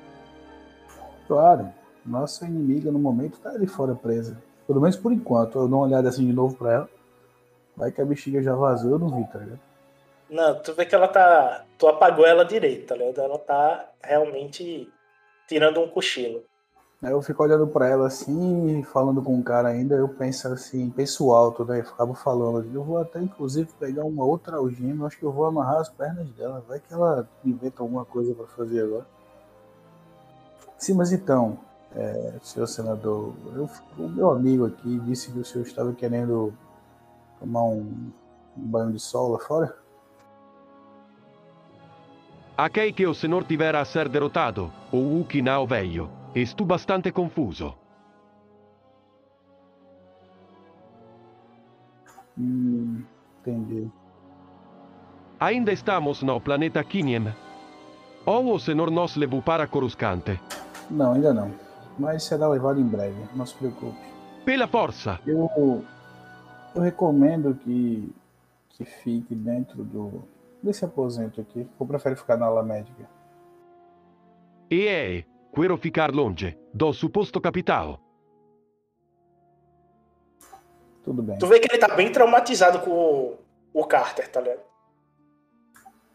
[1.28, 1.70] Claro,
[2.06, 4.42] nossa inimiga no momento tá ali fora presa.
[4.66, 5.58] Pelo menos por enquanto.
[5.58, 6.90] Eu dou uma olhada assim de novo pra ela.
[7.76, 9.69] Vai que a bexiga já vazou, eu não vi, tá ligado?
[10.30, 11.66] Não, tu vê que ela tá.
[11.78, 13.22] Tu apagou ela direito, tá ligado?
[13.22, 14.92] Ela tá realmente
[15.48, 16.44] tirando um cochilo.
[17.02, 20.90] Aí eu fico olhando pra ela assim, falando com o cara ainda, eu penso assim,
[20.90, 21.80] penso alto, né?
[21.80, 25.46] Eu ficava falando, eu vou até inclusive pegar uma outra algema, acho que eu vou
[25.46, 29.06] amarrar as pernas dela, vai que ela inventa alguma coisa pra fazer agora.
[30.78, 31.58] Sim, mas então,
[31.96, 36.54] é, senhor senador, eu, o meu amigo aqui disse que o senhor estava querendo
[37.40, 38.12] tomar um,
[38.58, 39.79] um banho de sol lá fora?
[42.60, 46.10] Aquei que o senhor tiver a ser derrotado, o Wookiee não veio.
[46.36, 47.74] Estou bastante confuso.
[52.38, 53.02] Hum,
[53.40, 53.90] entendi.
[55.40, 57.34] Ainda estamos no planeta Kiniem.
[58.26, 60.38] Ou o senhor nos levou para Coruscante?
[60.92, 61.54] Não, ainda não.
[61.98, 64.02] Mas será levado em breve, não se preocupe.
[64.44, 65.18] Pela força!
[65.26, 65.50] Eu,
[66.76, 68.14] eu recomendo que,
[68.72, 70.28] que fique dentro do
[70.62, 71.68] desse aposento aqui.
[71.80, 73.10] Eu prefiro ficar na ala médica.
[74.70, 78.00] E é, quero ficar longe do suposto capital.
[81.04, 81.38] Tudo bem.
[81.40, 83.38] Tu vê que ele tá bem traumatizado com o,
[83.74, 84.62] o Carter, tá ligado?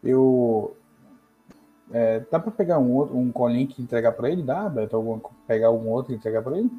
[0.02, 0.76] Eu.
[1.92, 4.42] é, dá pra pegar um outro, um colinho e entregar pra ele?
[4.42, 4.94] Dá, Beto?
[4.94, 6.70] Algum, pegar um outro e entregar pra ele?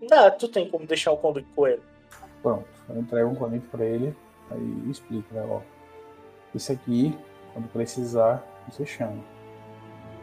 [0.00, 1.82] Não, tu tem como deixar o conduto com ele.
[2.42, 4.16] Pronto, eu entrego um colinho pra ele,
[4.50, 5.44] aí explico, né?
[5.50, 5.60] Ó,
[6.56, 7.16] isso aqui,
[7.52, 9.22] quando precisar, você chama.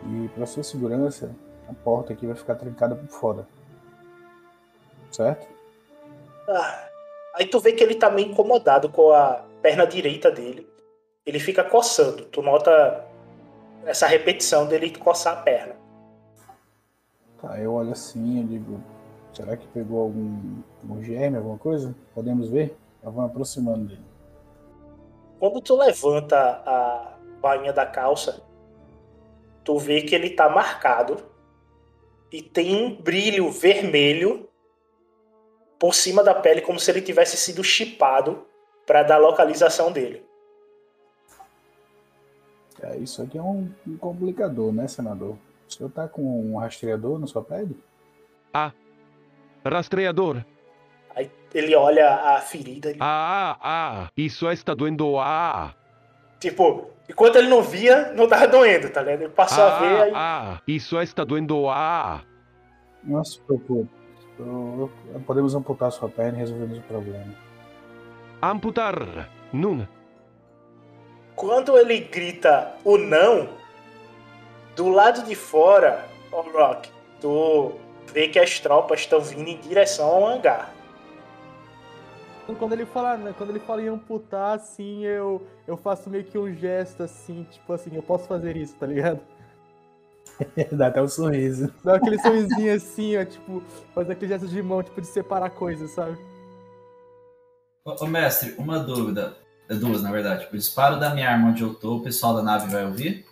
[0.06, 1.36] E pra sua segurança,
[1.70, 3.48] a porta aqui vai ficar trancada por fora.
[5.12, 5.48] Certo?
[6.48, 6.90] Ah,
[7.36, 10.68] aí tu vê que ele tá meio incomodado com a perna direita dele.
[11.26, 12.26] Ele fica coçando.
[12.26, 13.06] Tu nota
[13.86, 15.76] essa repetição dele coçar a perna.
[17.42, 18.82] Tá, eu olho assim e digo,
[19.34, 21.96] será que pegou algum, algum germe, alguma coisa?
[22.14, 22.76] Podemos ver?
[23.02, 24.13] Eu vou aproximando dele.
[25.44, 28.42] Quando tu levanta a bainha da calça,
[29.62, 31.18] tu vê que ele tá marcado
[32.32, 34.48] e tem um brilho vermelho
[35.78, 38.48] por cima da pele, como se ele tivesse sido chipado
[38.86, 40.26] para dar a localização dele.
[42.82, 45.36] É, isso aqui é um, um complicador, né, senador?
[45.68, 47.78] O senhor tá com um rastreador na sua pele?
[48.54, 48.72] Ah,
[49.66, 50.46] rastreador.
[51.16, 52.90] Aí ele olha a ferida.
[52.90, 55.18] Ele, Ah, ah, isso está doendo.
[55.20, 55.74] Ah,
[56.40, 59.22] Tipo, enquanto ele não via, não tava doendo, tá ligado?
[59.22, 60.12] Ele passou a ver ah, aí.
[60.14, 61.70] ah, isso está doendo.
[61.70, 62.22] Ah,
[63.04, 63.90] Não se preocupe.
[65.26, 67.34] Podemos amputar sua perna e resolvemos o problema.
[68.42, 69.30] amputar.
[69.54, 69.86] Nun.
[71.36, 73.48] Quando ele grita o não,
[74.76, 76.90] do lado de fora, ó Rock,
[77.22, 77.74] tu
[78.12, 80.73] vê que as tropas estão vindo em direção ao hangar.
[82.46, 86.38] Quando ele fala, né, quando ele fala em amputar, assim, eu, eu faço meio que
[86.38, 89.22] um gesto assim, tipo assim, eu posso fazer isso, tá ligado?
[90.72, 91.74] Dá até um sorriso.
[91.84, 95.92] Dá aquele sorrisinho assim, ó, tipo, faz aquele gesto de mão, tipo, de separar coisas,
[95.92, 96.18] sabe?
[97.86, 99.38] Ô, ô, mestre, uma dúvida.
[99.70, 100.48] É duas, na verdade.
[100.52, 103.26] O disparo da minha arma onde eu tô, o pessoal da nave vai ouvir?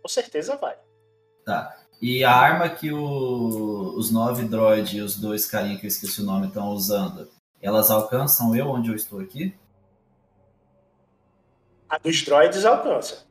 [0.00, 0.76] Com certeza vai.
[1.44, 1.81] Tá.
[2.02, 6.20] E a arma que o- os nove droid e os dois carinha que eu esqueci
[6.20, 9.54] o nome estão usando, elas alcançam eu onde eu estou aqui?
[11.88, 13.24] A dos droids alcança.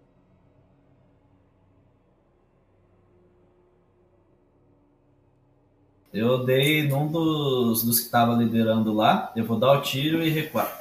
[6.14, 9.32] Eu dei num dos, dos que tava liderando lá.
[9.36, 10.80] Eu vou dar o tiro e recuar.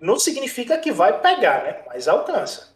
[0.00, 1.82] Não significa que vai pegar, né?
[1.86, 2.73] Mas alcança.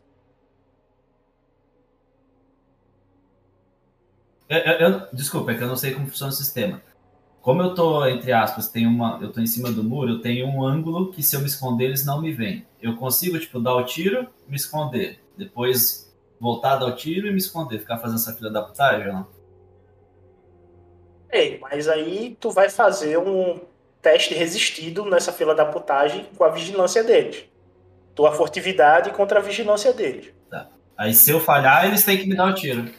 [4.49, 6.81] Eu, eu- eu- desculpa, é que eu não sei como funciona o sistema.
[7.43, 10.47] Como eu tô, entre aspas, tem uma, eu tô em cima do muro, eu tenho
[10.47, 12.67] um ângulo que se eu me esconder, eles não me veem.
[12.81, 15.21] Eu consigo, tipo, dar o tiro, me esconder.
[15.37, 17.79] Depois voltar dar o tiro e me esconder.
[17.79, 19.27] Ficar fazendo essa fila da putagem não?
[21.31, 23.61] Ei, mas aí tu vai fazer um
[24.03, 27.45] teste resistido nessa fila da putagem com a vigilância deles.
[28.15, 30.33] Tua furtividade contra a vigilância deles.
[30.97, 32.91] Aí se eu falhar, eles têm que me dar o tiro.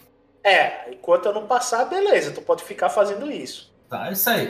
[0.50, 3.72] É, enquanto eu não passar, beleza, tu pode ficar fazendo isso.
[3.88, 4.50] Tá, é isso aí.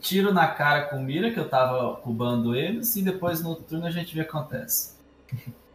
[0.00, 3.90] Tiro na cara com mira, que eu tava cubando eles, e depois no turno a
[3.92, 4.96] gente vê o que acontece.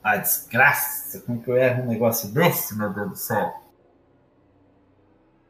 [0.00, 1.20] Ah, desgraça!
[1.20, 3.52] Como que eu erro um negócio desse, meu Deus do céu?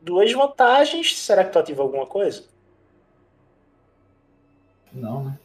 [0.00, 2.44] Duas vantagens, será que tu ativa alguma coisa?
[4.92, 5.38] Não, né?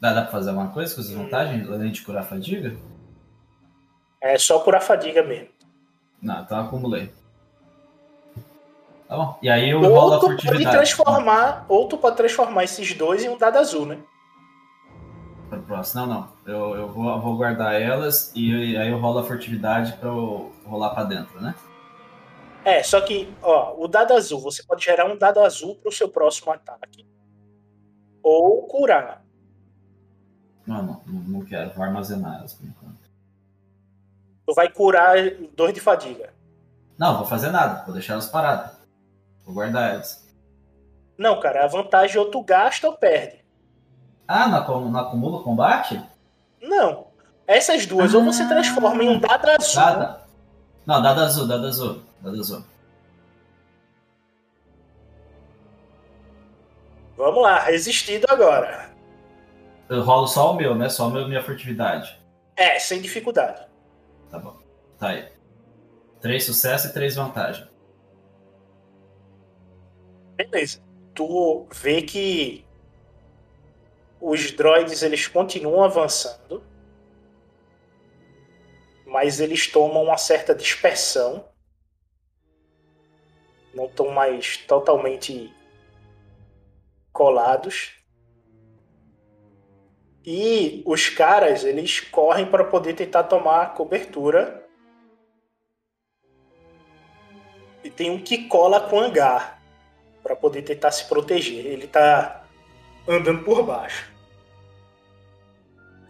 [0.00, 2.76] Dá, dá pra fazer alguma coisa com as vantagens, além de curar a fadiga?
[4.20, 5.48] É só por a fadiga mesmo.
[6.20, 7.12] Não, então acumulei.
[9.06, 9.38] Tá bom.
[9.42, 10.76] E aí eu rolo Ou a tu pode furtividade.
[10.76, 13.98] transformar, ou tu pode transformar esses dois em um dado azul, né?
[15.66, 16.06] Próximo.
[16.06, 16.28] Não, não.
[16.46, 20.52] Eu, eu vou, eu vou guardar elas e aí eu rolo a furtividade pra eu
[20.66, 21.54] rolar pra dentro, né?
[22.64, 26.08] É, só que, ó, o dado azul, você pode gerar um dado azul pro seu
[26.08, 27.06] próximo ataque.
[28.22, 29.23] Ou curar.
[30.66, 31.70] Não, não, não, quero.
[31.74, 33.10] Vou armazenar elas por enquanto.
[34.46, 35.16] Tu vai curar
[35.54, 36.32] dois de fadiga.
[36.98, 37.84] Não, vou fazer nada.
[37.84, 38.72] Vou deixar elas paradas.
[39.44, 40.24] Vou guardar elas.
[41.18, 43.44] Não, cara, a vantagem ou tu gasta ou perde.
[44.26, 46.02] Ah, não, não acumula combate?
[46.60, 47.06] Não.
[47.46, 49.74] Essas duas, ou você transforma em um dado azul.
[49.74, 50.20] Dada.
[50.86, 52.02] Não, dado azul, dado azul.
[52.22, 52.64] Dado azul.
[57.16, 58.93] Vamos lá, resistido agora.
[59.94, 60.88] Eu rolo só o meu, né?
[60.88, 62.20] Só a meu- minha furtividade.
[62.56, 63.66] É, sem dificuldade.
[64.30, 64.58] Tá bom.
[64.98, 65.32] Tá aí.
[66.20, 67.68] Três sucessos e três vantagens.
[70.36, 70.82] Beleza.
[71.14, 72.64] Tu vê que
[74.20, 76.62] os droids eles continuam avançando,
[79.06, 81.44] mas eles tomam uma certa dispersão.
[83.72, 85.54] Não estão mais totalmente
[87.12, 87.92] colados.
[90.24, 94.66] E os caras, eles correm para poder tentar tomar cobertura.
[97.82, 99.62] E tem um que cola com o hangar
[100.22, 101.66] para poder tentar se proteger.
[101.66, 102.46] Ele tá
[103.06, 104.10] andando por baixo.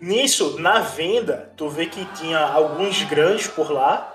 [0.00, 4.14] Nisso, na venda, tu vê que tinha alguns grãos por lá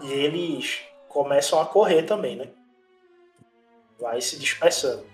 [0.00, 2.48] e eles começam a correr também, né?
[4.00, 5.13] Vai se dispersando.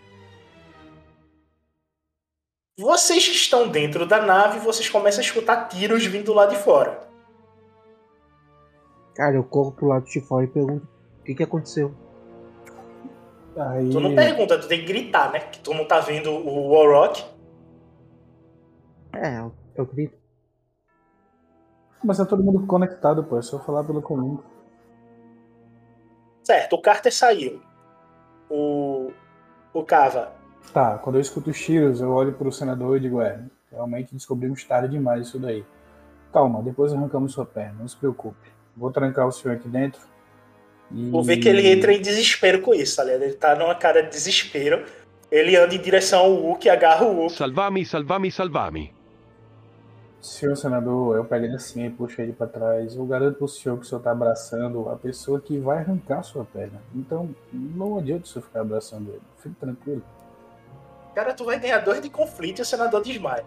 [2.80, 7.06] Vocês que estão dentro da nave, vocês começam a escutar tiros vindo lá de fora.
[9.14, 10.88] Cara, eu corro pro lado de fora e pergunto
[11.20, 11.94] o que, que aconteceu.
[13.54, 13.90] Aí...
[13.90, 15.40] Tu não pergunta, tu tem que gritar, né?
[15.40, 17.22] Que tu não tá vendo o Warrock.
[19.12, 20.16] É, eu, eu grito.
[22.02, 23.38] Mas tá todo mundo conectado, pô.
[23.38, 24.38] É só falar pelo comum.
[26.42, 27.60] Certo, o Carter saiu.
[28.48, 29.10] O.
[29.74, 30.39] O Cava.
[30.72, 33.40] Tá, quando eu escuto os tiros, eu olho pro senador e digo, é,
[33.70, 35.64] realmente descobrimos tarde demais isso daí.
[36.32, 38.48] Calma, depois arrancamos sua perna, não se preocupe.
[38.76, 40.00] Vou trancar o senhor aqui dentro.
[40.92, 41.10] E...
[41.10, 43.22] Tu vê que ele entra em desespero com isso, tá ligado?
[43.22, 44.84] Ele tá numa cara de desespero.
[45.30, 47.36] Ele anda em direção ao Wookie, agarra o Wookie.
[47.36, 48.94] Salvami, salvami, salvami.
[50.20, 52.94] Senhor senador, eu pego ele assim e puxo ele pra trás.
[52.94, 56.44] Eu garanto pro senhor que o senhor tá abraçando a pessoa que vai arrancar sua
[56.44, 56.80] perna.
[56.94, 59.22] Então, não adianta o senhor ficar abraçando ele.
[59.38, 60.02] Fique tranquilo.
[61.14, 63.44] Cara, tu vai ganhar dois de conflito e o senador desmaia.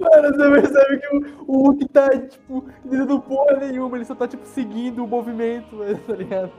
[0.00, 4.26] Mano, você percebe que o, o Hulk tá, tipo, dizendo porra nenhuma, ele só tá,
[4.26, 6.50] tipo, seguindo o movimento, tá ligado?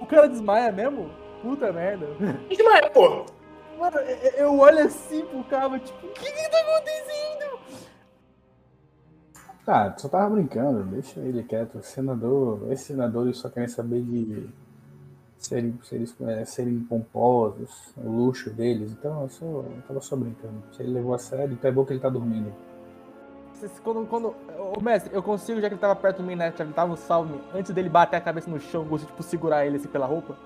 [0.00, 1.10] O cara desmaia mesmo?
[1.42, 2.06] Puta merda.
[2.48, 3.24] Desmaia, porra.
[3.78, 3.96] Mano,
[4.36, 7.58] eu- olho assim pro cara, tipo, o que que tá acontecendo?
[9.66, 11.82] Ah, só tava brincando, deixa ele quieto.
[11.82, 14.48] Senador, esses senadores só querem saber de
[15.38, 18.92] serem, serem, é, serem pomposos, o luxo deles.
[18.92, 20.62] Então eu, só, eu tava só brincando.
[20.72, 22.52] Se ele levou a sério, então é bom que ele tá dormindo.
[23.82, 24.34] Quando, quando,
[24.76, 26.46] ô mestre, eu consigo, já que ele tava perto de mim, né?
[26.50, 29.10] Já que ele tava no salve, antes dele bater a cabeça no chão, eu consigo,
[29.10, 30.36] tipo, segurar ele assim pela roupa?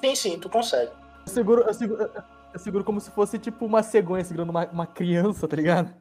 [0.00, 0.90] Sim, sim, tu consegue.
[1.26, 2.02] Eu seguro, eu seguro,
[2.52, 5.94] eu- seguro como se fosse tipo uma cegonha segurando uma, uma criança, tá ligado?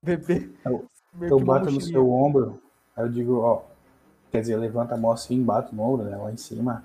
[0.00, 0.50] Bebê.
[0.64, 0.86] Eu,
[1.20, 2.62] eu bato no seu ombro,
[2.96, 3.62] aí eu digo, ó.
[4.30, 6.16] Quer dizer, levanta a mão assim, bato no ombro, né?
[6.16, 6.84] Lá em cima.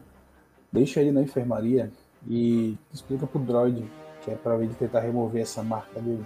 [0.71, 1.91] Deixa ele na enfermaria
[2.27, 3.85] e explica pro droid
[4.23, 6.25] que é pra ele tentar remover essa marca dele.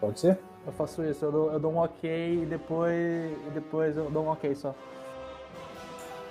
[0.00, 0.38] Pode ser?
[0.66, 4.24] Eu faço isso, eu dou, eu dou um ok e depois, e depois eu dou
[4.24, 4.74] um ok só.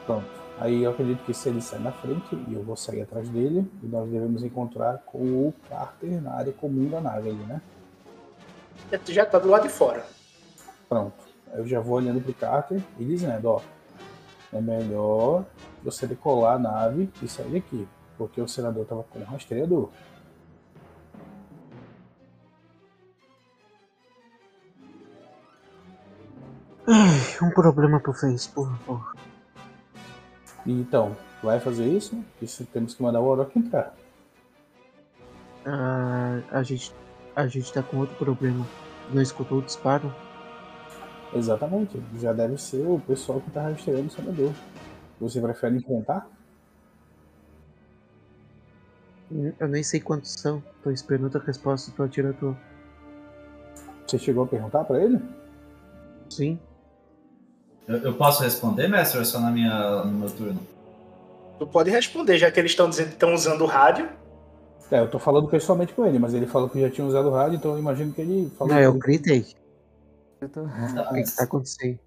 [0.06, 0.28] Pronto.
[0.60, 3.70] Aí eu acredito que se ele sai na frente, e eu vou sair atrás dele,
[3.82, 7.62] e nós devemos encontrar com o Carter na área comum da nave ali, né?
[9.04, 10.06] Tu já tá do lado de fora.
[10.88, 11.16] Pronto.
[11.54, 13.62] Eu já vou olhando pro Carter e dizendo, ó,
[14.54, 15.46] é melhor
[15.84, 17.88] você decolar a nave e sair daqui,
[18.18, 19.90] porque o senador tava com um rastreador.
[26.88, 29.14] Ai, um problema pro Face, por favor.
[30.66, 32.24] Então, vai fazer isso?
[32.42, 33.96] Isso temos que mandar o Orochi entrar.
[35.66, 36.94] Ah, a gente.
[37.36, 38.66] A gente tá com outro problema.
[39.12, 40.14] Não escutou o disparo?
[41.36, 42.02] Exatamente.
[42.20, 44.52] Já deve ser o pessoal que tá rastreando o senador.
[45.20, 46.28] Você prefere enfrentar?
[49.60, 50.62] Eu nem sei quantos são.
[50.84, 52.56] Tô esperando a resposta do atirador.
[54.06, 55.20] Você chegou a perguntar pra ele?
[56.30, 56.60] Sim.
[57.88, 60.60] Eu, eu posso responder, mestre, ou é só na minha, no meu turno?
[61.58, 64.10] Tu pode responder, já que eles estão dizendo que estão usando o rádio.
[64.92, 67.32] É, eu tô falando pessoalmente com ele, mas ele falou que já tinha usado o
[67.32, 68.74] rádio, então eu imagino que ele falou.
[68.74, 69.46] Não, eu gritei.
[70.46, 72.00] O que, que tá acontecendo?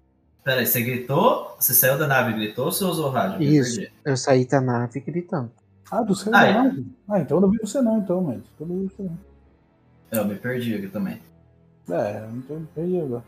[0.43, 1.55] Pera aí, você gritou?
[1.59, 3.43] Você saiu da nave e gritou ou você usou o rádio?
[3.43, 3.81] Eu Isso.
[4.05, 5.51] Eu saí da nave gritando.
[5.91, 6.53] Ah, do seu Ah, é.
[6.53, 6.85] não.
[7.09, 8.41] Ah, então eu não vi você não, então, mas.
[8.59, 9.17] Eu não vi você não.
[10.11, 11.21] Eu me perdi aqui também.
[11.89, 13.23] É, eu não tô perdi agora.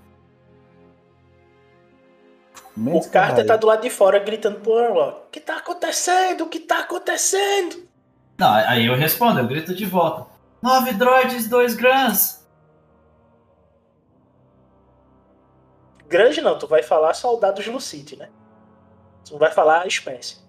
[2.78, 5.28] O Carter tá do lado de fora gritando pro Orlok.
[5.28, 6.46] O que tá acontecendo?
[6.46, 7.84] O que tá acontecendo?
[8.38, 10.28] Não, aí eu respondo, eu grito de volta.
[10.62, 12.39] Nove droids, dois grãs.
[16.10, 18.32] Grande não, tu vai falar soldados Lucite, né?
[19.24, 20.40] Tu não vai falar espécie.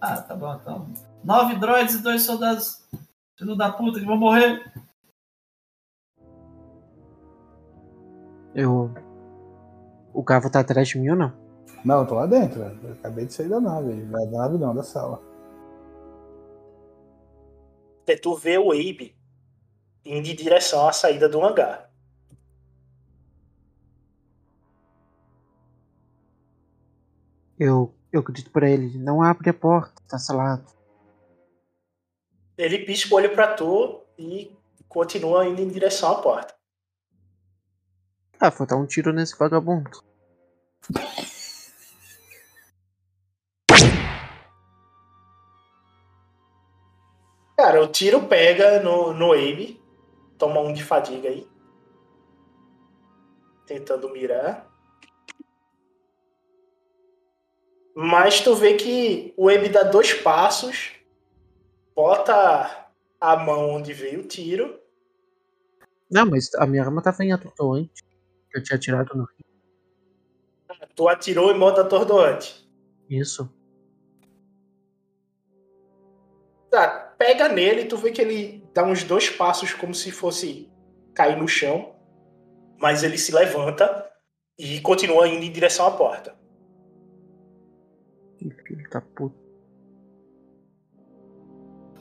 [0.00, 0.88] Ah, tá bom, então.
[1.24, 2.88] Nove droids e dois soldados.
[3.36, 4.62] Filho da puta que vão morrer.
[8.54, 8.94] Eu.
[10.14, 11.32] O Gavo tá atrás de mim ou não?
[11.84, 12.62] Não, eu tô lá dentro.
[12.62, 14.04] Eu acabei de sair da nave.
[14.04, 15.20] Da nave não, da sala.
[18.22, 19.16] Tu vê o Abe
[20.04, 21.89] indo em direção à saída do hangar.
[27.60, 27.94] Eu.
[28.10, 30.64] Eu grito pra ele, não abre a porta, tá selado.
[32.58, 34.50] Ele pisca o olho pra tu e
[34.88, 36.54] continua indo em direção à porta.
[38.40, 40.02] Ah, vou dar um tiro nesse vagabundo.
[47.56, 49.78] Cara, o tiro pega no, no Abe.
[50.38, 51.46] Toma um de fadiga aí.
[53.66, 54.69] Tentando mirar.
[57.94, 60.92] Mas tu vê que o Abe dá dois passos.
[61.94, 62.88] Bota
[63.20, 64.80] a mão onde veio o tiro.
[66.10, 68.02] Não, mas a minha arma tava em atordoante.
[68.52, 69.50] Eu tinha atirado no rio.
[70.94, 72.68] Tu atirou em modo atordoante.
[73.08, 73.52] Isso.
[76.70, 80.70] Tá, pega nele, tu vê que ele dá uns dois passos como se fosse
[81.14, 81.94] cair no chão.
[82.78, 84.08] Mas ele se levanta
[84.58, 86.39] e continua indo em direção à porta.
[88.90, 89.36] Da puta.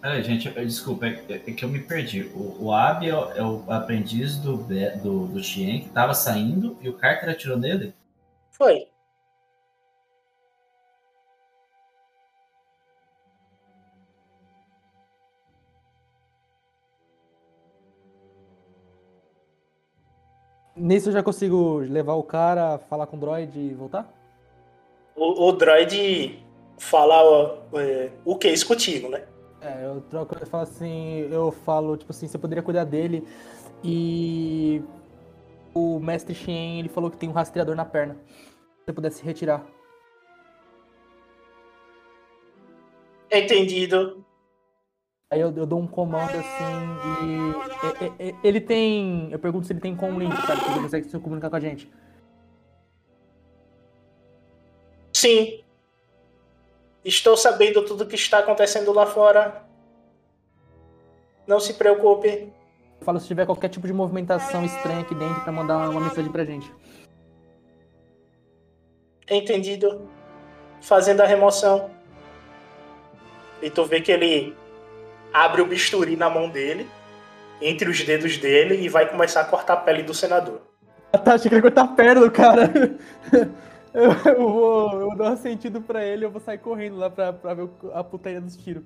[0.02, 2.24] Peraí, gente, eu- desculpa, é, é que eu me perdi.
[2.34, 2.74] O, o
[3.10, 4.58] é, o- é o aprendiz do,
[5.04, 7.94] do, do Xien que tava saindo e o Carter atirou nele?
[8.52, 8.88] Foi.
[20.76, 24.08] Nisso eu já consigo levar o cara, falar com o droid e voltar?
[25.16, 26.40] O, o droid
[26.80, 29.26] fala ó, é, o que isso contigo, né?
[29.62, 33.28] É, eu troco, eu falo assim, eu falo, tipo assim, você poderia cuidar dele
[33.84, 34.82] e
[35.74, 38.16] o mestre Shen, ele falou que tem um rastreador na perna.
[38.16, 39.66] Se você pudesse retirar.
[43.32, 44.26] Entendido.
[45.32, 46.64] Aí eu, eu dou um comando assim
[47.22, 50.62] e, e- e- e- ele tem, eu pergunto se ele tem com link, sabe?
[50.62, 51.92] Se ele consegue se comunicar com a gente.
[55.14, 55.62] Sim.
[57.10, 59.64] Estou sabendo tudo o que está acontecendo lá fora.
[61.48, 62.54] Não se preocupe.
[63.00, 66.32] Eu falo se tiver qualquer tipo de movimentação estranha aqui dentro pra mandar uma mensagem
[66.32, 66.72] pra gente.
[69.28, 70.08] Entendido.
[70.82, 71.90] Fazendo a remoção.
[73.60, 74.56] E tu vê que ele
[75.34, 76.88] abre o bisturi na mão dele,
[77.60, 80.62] entre os dedos dele, e vai começar a cortar a pele do senador.
[81.12, 82.72] A Tati quer cortar a perna do cara.
[83.94, 87.10] Eu, eu vou, eu vou dar um sentido pra ele eu vou sair correndo lá
[87.10, 88.84] pra, pra ver a putaria dos tiros.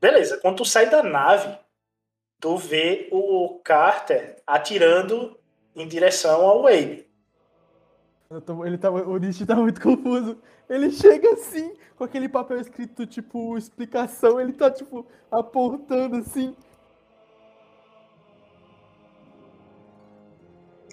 [0.00, 1.58] Beleza, quando tu sai da nave,
[2.40, 5.38] tu vê o Carter atirando
[5.76, 7.06] em direção ao Wade.
[8.44, 10.36] Tô- ele tá, o Nietzsche tá muito confuso.
[10.68, 16.54] Ele chega assim, com aquele papel escrito, tipo, explicação, ele tá, tipo, apontando assim.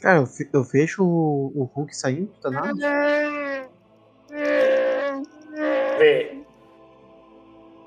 [0.04, 2.74] Cara, eu, fe- eu vejo o, o Hulk saindo da nave.
[5.98, 6.44] Vê.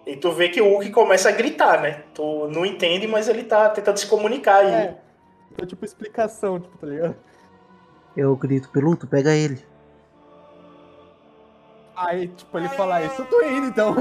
[0.06, 2.04] E tu vê que o Hulk começa a gritar, né?
[2.14, 4.72] Tu não entende, mas ele tá tentando se comunicar aí.
[4.72, 4.96] É.
[5.52, 7.16] Então, tipo, explicação, tipo, tá ligado?
[8.16, 9.62] Eu grito, Peluto, pega ele.
[11.94, 13.94] Aí, tipo, ele fala isso, eu tô indo então.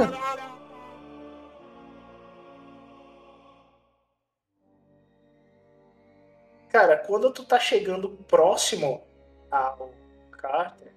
[6.76, 9.02] Cara, quando tu tá chegando próximo
[9.50, 9.92] ao
[10.30, 10.92] Carter.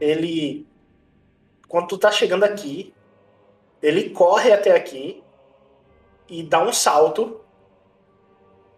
[0.00, 0.64] Ele.
[1.66, 2.94] Quando tu tá chegando aqui,
[3.82, 5.24] ele corre até aqui
[6.28, 7.40] e dá um salto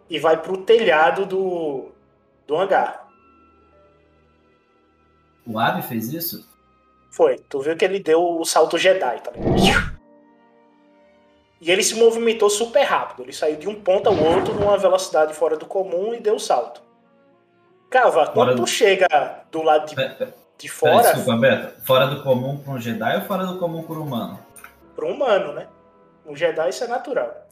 [0.08, 1.92] e vai pro telhado do,
[2.46, 3.06] do hangar.
[5.46, 6.48] O Abi fez isso?
[7.10, 7.36] Foi.
[7.36, 9.97] Tu viu que ele deu o salto Jedi, tá ligado?
[11.60, 13.22] E ele se movimentou super rápido.
[13.22, 16.40] Ele saiu de um ponto ao outro numa velocidade fora do comum e deu o
[16.40, 16.80] salto.
[17.90, 20.34] Cava, quando Fora tu do- chega do lado de, de Pera,
[20.68, 21.80] fora, desculpa, Beto.
[21.84, 24.38] Fora do comum pra um Jedi ou fora do comum por um humano?
[24.94, 25.68] pro humano, né?
[26.26, 27.46] Um Jedi isso é natural.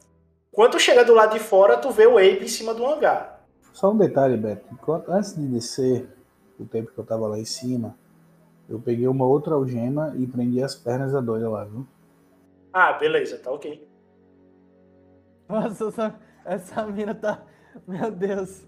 [0.52, 3.40] Quando tu chega do lado de fora, tu vê o Abe em cima do hangar.
[3.72, 4.66] Só um detalhe, Beto.
[4.72, 6.08] Enquanto- antes de descer,
[6.58, 7.94] o tempo que eu tava lá em cima,
[8.68, 11.86] eu peguei uma outra algema e prendi as pernas da doida lá, viu?
[12.72, 13.86] Ah, beleza, tá ok.
[15.48, 17.42] Nossa, essa, essa mina tá.
[17.86, 18.64] Meu Deus.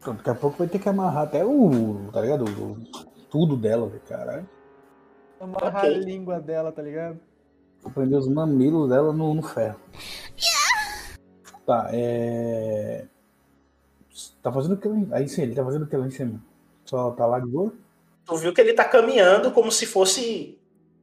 [0.00, 2.10] Pronto, daqui a pouco vai ter que amarrar até o.
[2.12, 2.44] tá ligado?
[2.44, 2.76] O-
[3.30, 4.48] tudo dela, velho, caralho.
[5.40, 5.94] Amarrar Ok.
[5.94, 7.18] a língua dela, tá ligado?
[7.82, 9.78] Vou prender os mamilos dela no, no ferro.
[11.64, 13.06] Tá, é.
[14.42, 15.08] Tá fazendo o que lá em...
[15.12, 16.40] Aí sim, ele tá fazendo o que lá em cima?
[16.84, 17.72] Só tá lá de boa?
[18.24, 20.58] Tu viu que ele tá caminhando como se fosse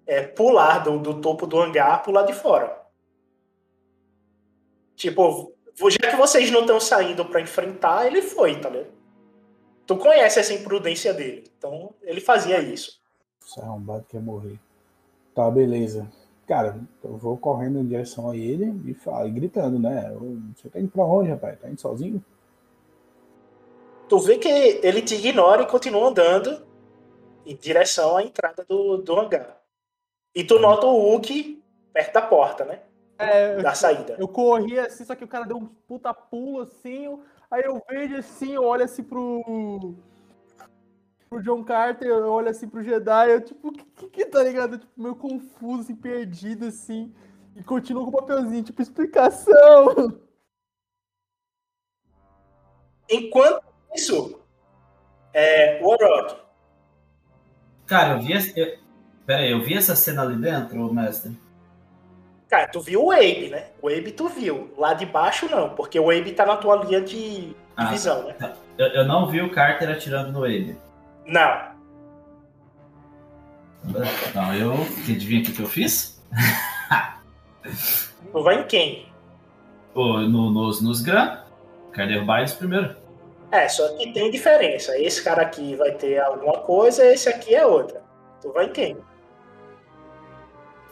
[0.06, 2.76] é, pular do, do topo do hangar pro lado de fora.
[4.98, 5.54] Tipo,
[5.92, 8.92] já que vocês não estão saindo pra enfrentar, ele foi, tá ligado?
[9.86, 11.46] Tu conhece essa imprudência dele.
[11.58, 13.00] Então, ele fazia isso.
[13.46, 14.60] Esse arrombado quer morrer.
[15.34, 16.12] Tá, beleza.
[16.48, 20.12] Cara, eu vou correndo em direção a ele e, fala, e gritando, né?
[20.14, 21.60] "Ô, Você tá indo pra onde, rapaz?
[21.60, 22.24] Tá indo sozinho?
[24.10, 26.66] Tu vê que ele te ignora e continua andando
[27.46, 29.62] em direção à entrada do, do hangar.
[30.34, 31.62] E tu nota o Hulk
[31.94, 32.82] perto da porta, né?
[33.18, 34.16] É, Da saída.
[34.20, 37.06] Eu corri assim, só que o cara deu um puta pulo assim.
[37.06, 39.96] eu- Aí eu vejo assim, eu olho assim pro.
[41.30, 44.78] pro John Carter, eu olho assim pro Jedi, eu tipo, que, que, que tá ligado?
[44.78, 47.14] Tipo, meio confuso, assim, perdido assim.
[47.56, 50.20] E continuo com o papelzinho, tipo, explicação.
[53.10, 53.64] Enquanto
[53.96, 54.40] isso,
[55.34, 56.46] é, Warrock,
[57.86, 58.60] Cara, eu vi essa.
[58.60, 58.78] Eu...
[59.26, 61.38] Pera aí, eu vi essa cena ali dentro, mestre?
[62.50, 63.68] Cara, tu viu o Abe, né?
[63.82, 64.74] O Abe tu viu.
[64.78, 67.86] Lá de baixo não, porque o Abe tá na tua linha de, Ah.
[67.86, 68.36] visão, né?
[68.78, 70.78] Eu, eu não vi o Carter atirando no Abe.
[71.26, 71.78] Não.
[74.30, 74.74] Então, eu.
[74.74, 76.22] Adivinha o que, que eu fiz?
[78.32, 79.06] Tu vai em quem?
[79.94, 81.40] Ô, no, nos, nos Gran.
[81.94, 82.96] Quero derrubar eles primeiro.
[83.52, 84.98] É, só que tem diferença.
[85.00, 88.02] Esse cara aqui vai ter alguma coisa, esse aqui é outra.
[88.42, 88.98] Tu vai em quem?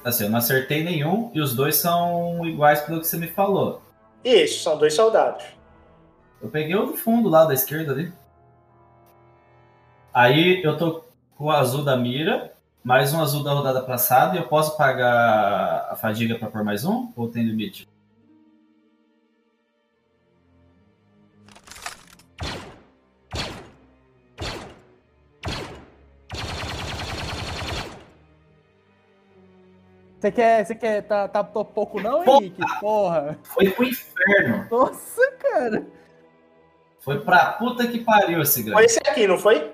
[0.06, 3.82] Assim, eu não acertei nenhum e os dois são iguais pelo que você me falou.
[4.24, 5.44] Isso, são dois soldados.
[6.40, 8.14] Eu peguei o do fundo lá da esquerda ali.
[10.14, 11.04] Aí eu tô
[11.36, 12.54] com o azul da mira,
[12.84, 16.86] mais um azul da rodada passada, e eu posso pagar a fadiga pra pôr mais
[16.86, 17.12] um?
[17.16, 17.88] Ou tem limite?
[30.26, 30.66] Você quer.
[30.66, 31.02] Você quer.
[31.04, 32.60] Tá, tá tô pouco não, Henrique?
[32.80, 33.38] Porra.
[33.44, 34.68] Foi pro inferno.
[34.72, 35.86] Nossa, cara.
[37.00, 38.86] Foi pra puta que pariu esse Foi grande.
[38.86, 39.72] esse aqui, não foi?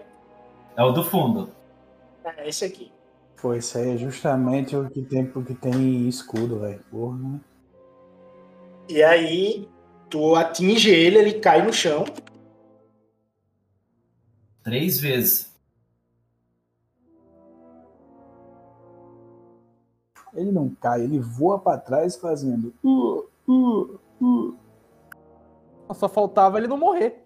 [0.76, 1.50] É o do fundo.
[2.26, 2.92] É, esse aqui.
[3.42, 6.84] Pô, isso aí é justamente o que tem, o que tem escudo, velho.
[6.92, 7.40] Porra, né?
[8.90, 9.70] E aí,
[10.10, 12.04] tu atinge ele, ele cai no chão.
[14.62, 15.51] Três vezes.
[20.34, 22.74] Ele não cai, ele voa pra trás fazendo.
[22.84, 24.56] Uh, uh, uh.
[25.94, 27.26] Só faltava ele não morrer.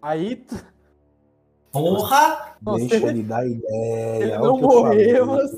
[0.00, 0.46] Aí.
[1.72, 2.56] Porra!
[2.62, 4.22] Nossa, Deixa ele- ele dar ideia.
[4.24, 5.50] Ele o não morreu, mas.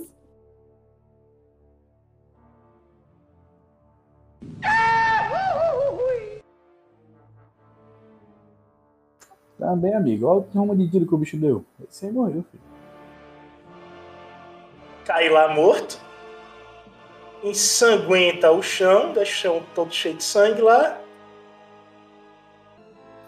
[9.58, 10.26] Tá bem, amigo.
[10.26, 11.64] Olha o rumo de tiro que o bicho deu.
[11.88, 12.62] Esse aí morreu, filho.
[15.04, 16.00] Cai lá morto.
[17.44, 20.98] Ensanguenta o chão, deixa o chão todo cheio de sangue lá.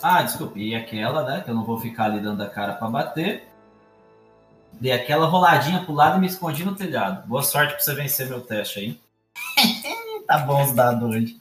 [0.03, 0.59] Ah, desculpe.
[0.59, 1.43] E aquela, né?
[1.43, 3.47] Que eu não vou ficar ali dando a cara pra bater.
[4.73, 7.27] Dei aquela roladinha pro lado e me escondi no telhado.
[7.27, 9.01] Boa sorte pra você vencer meu teste aí.
[10.27, 11.41] tá bom os dados hoje.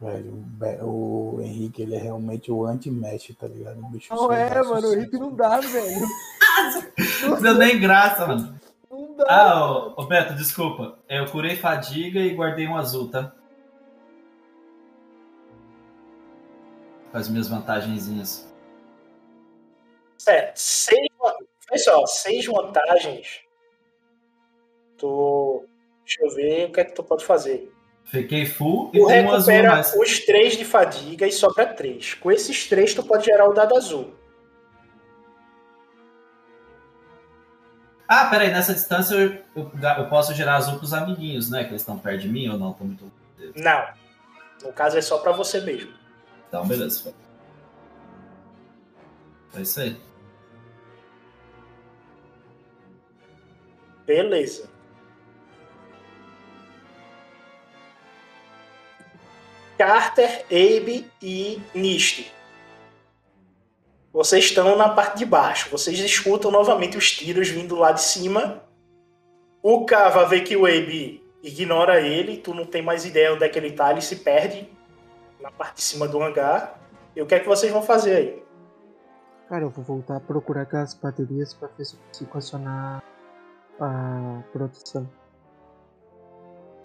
[0.00, 0.44] Velho,
[0.82, 3.78] o o Henrique, ele é realmente o anti-match, tá ligado?
[3.78, 4.88] O bicho Não é, mano.
[4.88, 4.94] O.
[4.94, 6.06] Henrique não dá, velho.
[7.22, 8.58] Não deu nem graça, mano.
[9.18, 9.26] Não.
[9.28, 10.98] Ah, ô, ô Beto, desculpa.
[11.08, 13.32] Eu curei fadiga e guardei um azul, tá?
[17.10, 18.46] Com as minhas vantagenzinhas.
[20.18, 23.40] Certo, seis, olha só, seis vantagens.
[24.98, 25.64] Tu.
[26.04, 27.72] Deixa eu ver o que é que tu pode fazer.
[28.04, 29.94] Fiquei full e Tu um azul recupera mais.
[29.94, 32.14] os três de fadiga e sobra três.
[32.14, 34.14] Com esses três, tu pode gerar o dado azul.
[38.08, 41.64] Ah, peraí, nessa distância eu, eu, eu posso gerar azul pros amiguinhos, né?
[41.64, 42.72] Que eles estão perto de mim ou não?
[42.72, 43.12] Tô muito.
[43.54, 43.86] Não.
[44.62, 45.92] No caso, é só pra você mesmo.
[46.48, 47.14] Então, beleza.
[49.54, 50.00] É isso aí.
[54.06, 54.70] Beleza.
[59.76, 62.37] Carter, Abe e Nist.
[64.12, 65.70] Vocês estão na parte de baixo.
[65.70, 68.62] Vocês escutam novamente os tiros vindo lá de cima.
[69.62, 72.38] O Kava vê que o Abe ignora ele.
[72.38, 73.90] Tu não tem mais ideia onde é que ele tá.
[73.90, 74.68] Ele se perde
[75.40, 76.80] na parte de cima do hangar.
[77.14, 78.42] E o que é que vocês vão fazer aí?
[79.48, 83.02] Cara, eu vou voltar a procurar aquelas baterias pra ver se eu consigo acionar
[83.80, 85.08] a produção.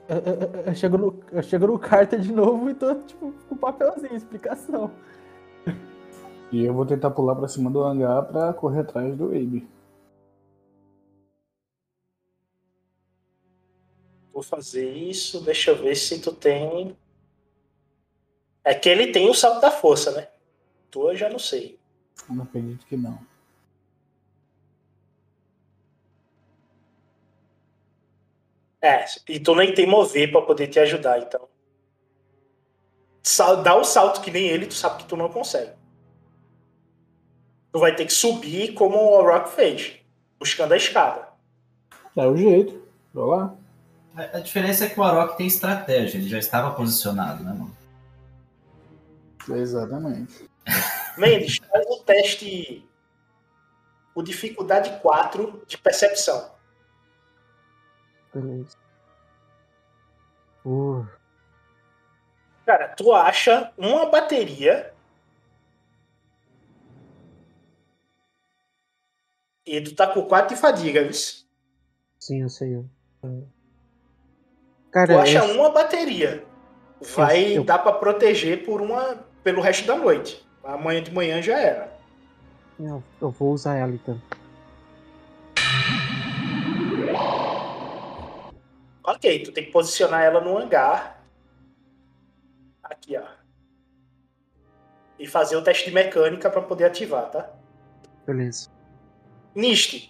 [0.07, 3.55] Eu, eu- eu chego no, eu chego no Carter de novo e tô, tipo, com
[3.55, 4.91] papelzinho, explicação.
[6.53, 9.67] E eu vou tentar pular pra cima do hangar pra correr atrás do Abe.
[14.31, 15.43] Vou fazer isso.
[15.43, 16.95] Deixa eu ver se tu tem.
[18.63, 20.27] É que ele tem o salto da força, né?
[20.91, 21.79] Tu eu já não sei.
[22.29, 23.19] Não acredito que não.
[28.79, 31.49] É, e tu nem tem mover pra poder te ajudar, então.
[33.63, 35.82] Dá o salto que nem ele, tu sabe que tu não consegue.
[37.73, 39.99] Tu vai ter que subir como o Rock fez,
[40.39, 41.27] buscando a escada.
[42.15, 42.81] É o jeito.
[43.13, 43.55] Vou lá.
[44.15, 47.75] A a diferença é que o Arok tem estratégia, ele já estava posicionado, né, mano?
[49.49, 50.47] Exatamente.
[51.17, 52.87] Mendes, faz o teste.
[54.15, 56.51] O dificuldade 4 de percepção.
[58.31, 58.77] Beleza.
[60.63, 61.05] Uh,
[62.65, 64.92] Cara, tu acha uma bateria.
[69.65, 71.13] E tu tá com 4 de fadiga, viu?
[72.19, 72.75] sim, eu sei.
[72.75, 72.89] eu-
[73.21, 73.47] Tu
[74.91, 76.45] Cara, acha essa- uma bateria.
[77.15, 80.45] Vai Eu- eu- dar pra proteger por uma, pelo resto da noite.
[80.63, 81.93] Amanhã de manhã já era.
[82.79, 84.21] eu, eu vou usar ela então.
[89.03, 91.21] Ok, tu tem que posicionar ela no hangar.
[92.81, 93.23] Aqui, ó.
[95.19, 97.49] E fazer o teste de mecânica pra poder ativar, tá?
[98.25, 98.69] Beleza.
[99.55, 100.09] Nist,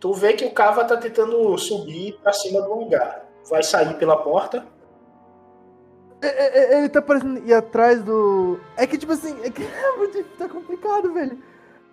[0.00, 3.24] tu vê que o Kava tá tentando subir pra cima do hangar.
[3.48, 4.66] Vai sair pela porta.
[6.22, 8.58] É, é, é, Ele tá parecendo ir atrás do.
[8.76, 11.38] É que, tipo assim, é que é tá complicado, velho.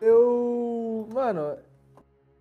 [0.01, 1.07] Eu.
[1.13, 1.57] Mano.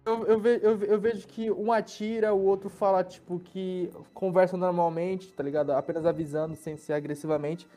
[0.05, 4.57] Eu, eu, ve- eu, eu vejo que um atira, o outro fala, tipo, que conversa
[4.57, 5.73] normalmente, tá ligado?
[5.73, 7.69] Apenas avisando, sem ser agressivamente.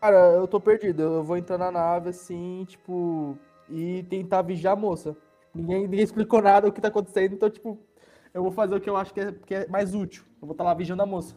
[0.00, 1.02] Cara, eu tô perdido.
[1.02, 3.36] Eu vou entrar na nave, assim, tipo,
[3.68, 5.16] e tentar vigiar a moça.
[5.56, 7.78] Ninguém, ninguém explicou nada o que tá acontecendo, então, tipo,
[8.34, 10.24] eu vou fazer o que eu acho que é, que é mais útil.
[10.40, 11.34] Eu vou estar lá vigiando a moça.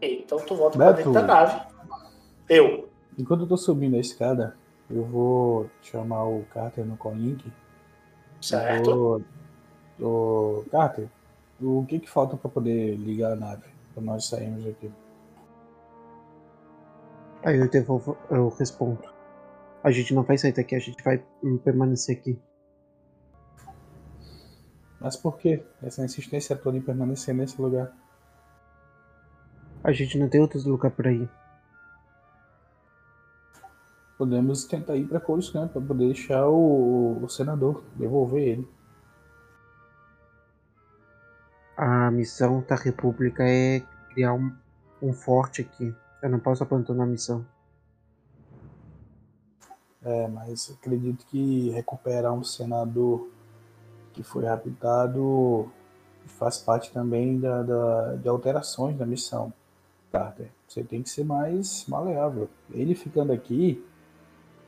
[0.00, 0.96] Então tu volta pra Beto.
[0.96, 1.60] dentro da nave.
[2.48, 2.88] Eu.
[3.18, 4.56] Enquanto eu tô subindo a escada,
[4.88, 7.52] eu vou chamar o Carter no Colink.
[8.40, 9.22] Certo.
[10.00, 11.08] Ô, Carter,
[11.60, 13.64] o que que falta pra poder ligar a nave?
[13.92, 14.90] Pra nós sairmos daqui.
[17.48, 19.02] Aí eu devolvo, eu respondo.
[19.82, 21.24] A gente não vai sair daqui, a gente vai
[21.64, 22.38] permanecer aqui.
[25.00, 27.90] Mas por que essa insistência toda em permanecer nesse lugar?
[29.82, 31.26] A gente não tem outro lugar por aí.
[34.18, 38.68] Podemos tentar ir pra Coruscant pra poder deixar o, o senador, devolver ele.
[41.78, 43.80] A missão da República é
[44.10, 44.54] criar um,
[45.00, 45.96] um forte aqui.
[46.22, 47.44] Eu não posso abandonar a missão.
[50.02, 53.28] É, mas acredito que recuperar um senador
[54.12, 55.70] que foi raptado
[56.26, 59.52] faz parte também da, da- de alterações da missão,
[60.12, 60.50] Carter.
[60.68, 62.48] Você tem que ser mais maleável.
[62.70, 63.84] Ele ficando aqui,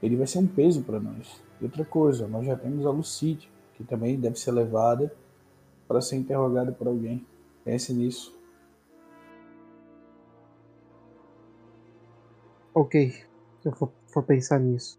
[0.03, 1.41] ele vai ser um peso para nós.
[1.61, 5.13] E outra coisa, nós já temos a Lucide, que também deve ser levada
[5.87, 7.25] para ser interrogada por alguém.
[7.65, 8.35] Pense nisso.
[12.81, 13.13] Ok,
[13.63, 14.99] eu vou, vou pensar nisso.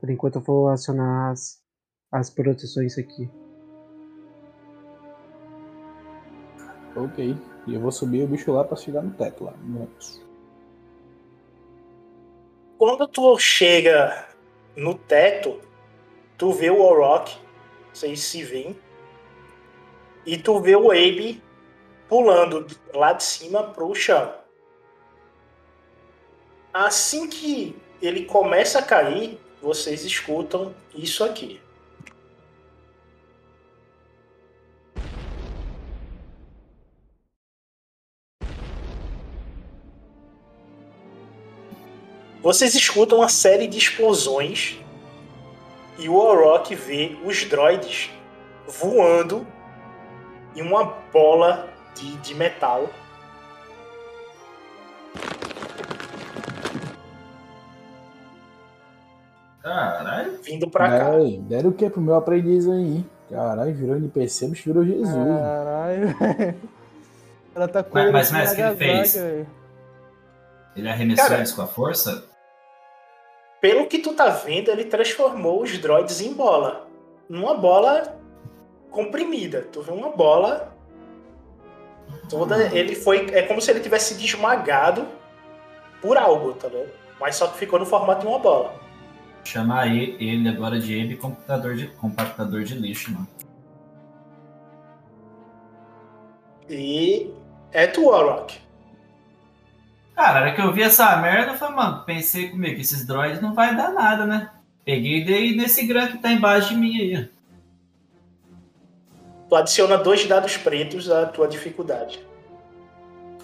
[0.00, 1.62] Por enquanto eu vou acionar as,
[2.10, 3.30] as proteções aqui.
[6.96, 7.36] Ok.
[7.68, 9.54] E eu vou subir o bicho lá para chegar no teto lá.
[12.76, 14.28] Quando tu chega
[14.76, 15.60] no teto,
[16.36, 17.38] tu vê o Orok,
[17.94, 18.76] vocês se veem,
[20.26, 21.40] e tu vê o Abe
[22.08, 24.41] pulando lá de cima pro chão.
[26.72, 31.60] Assim que ele começa a cair, vocês escutam isso aqui.
[42.42, 44.78] Vocês escutam uma série de explosões
[45.96, 48.10] e o Orok vê os droids
[48.66, 49.46] voando
[50.56, 52.90] em uma bola de, de metal.
[59.62, 60.38] Caralho.
[60.42, 61.18] Vindo pra cá.
[61.20, 63.04] Ei, deram o que pro meu aprendiz aí?
[63.30, 65.08] Caralho, virou NPC, bicho virou Jesus.
[65.14, 66.14] Caralho.
[67.54, 69.14] Ela tá com Mas- mas, mestre, o que ele fez?
[69.14, 69.46] velho.
[70.74, 71.38] Ele arremessou Cara.
[71.38, 72.24] eles com a força?
[73.60, 76.88] Pelo que tu tá vendo, ele transformou os droids em bola.
[77.28, 78.18] Numa bola
[78.90, 79.68] comprimida.
[79.70, 80.74] Tu vê uma bola
[82.28, 82.56] toda.
[82.74, 83.26] Ele foi.
[83.32, 85.06] É como se ele tivesse sido esmagado
[86.00, 86.90] por algo, tá vendo?
[87.20, 88.74] Mas só que ficou no formato de uma bola.
[89.44, 93.28] Chamar ele agora de Abe computador de, compactador de lixo, mano.
[96.68, 97.30] E
[97.72, 98.58] é tu, Orok.
[100.14, 103.06] Cara, na hora que eu vi essa merda, eu falei, mano, pensei comigo que esses
[103.06, 104.50] droids não vai dar nada, né?
[104.84, 107.30] Peguei e dei nesse gran que tá embaixo de mim aí.
[109.48, 112.24] Tu adiciona dois dados pretos à tua dificuldade.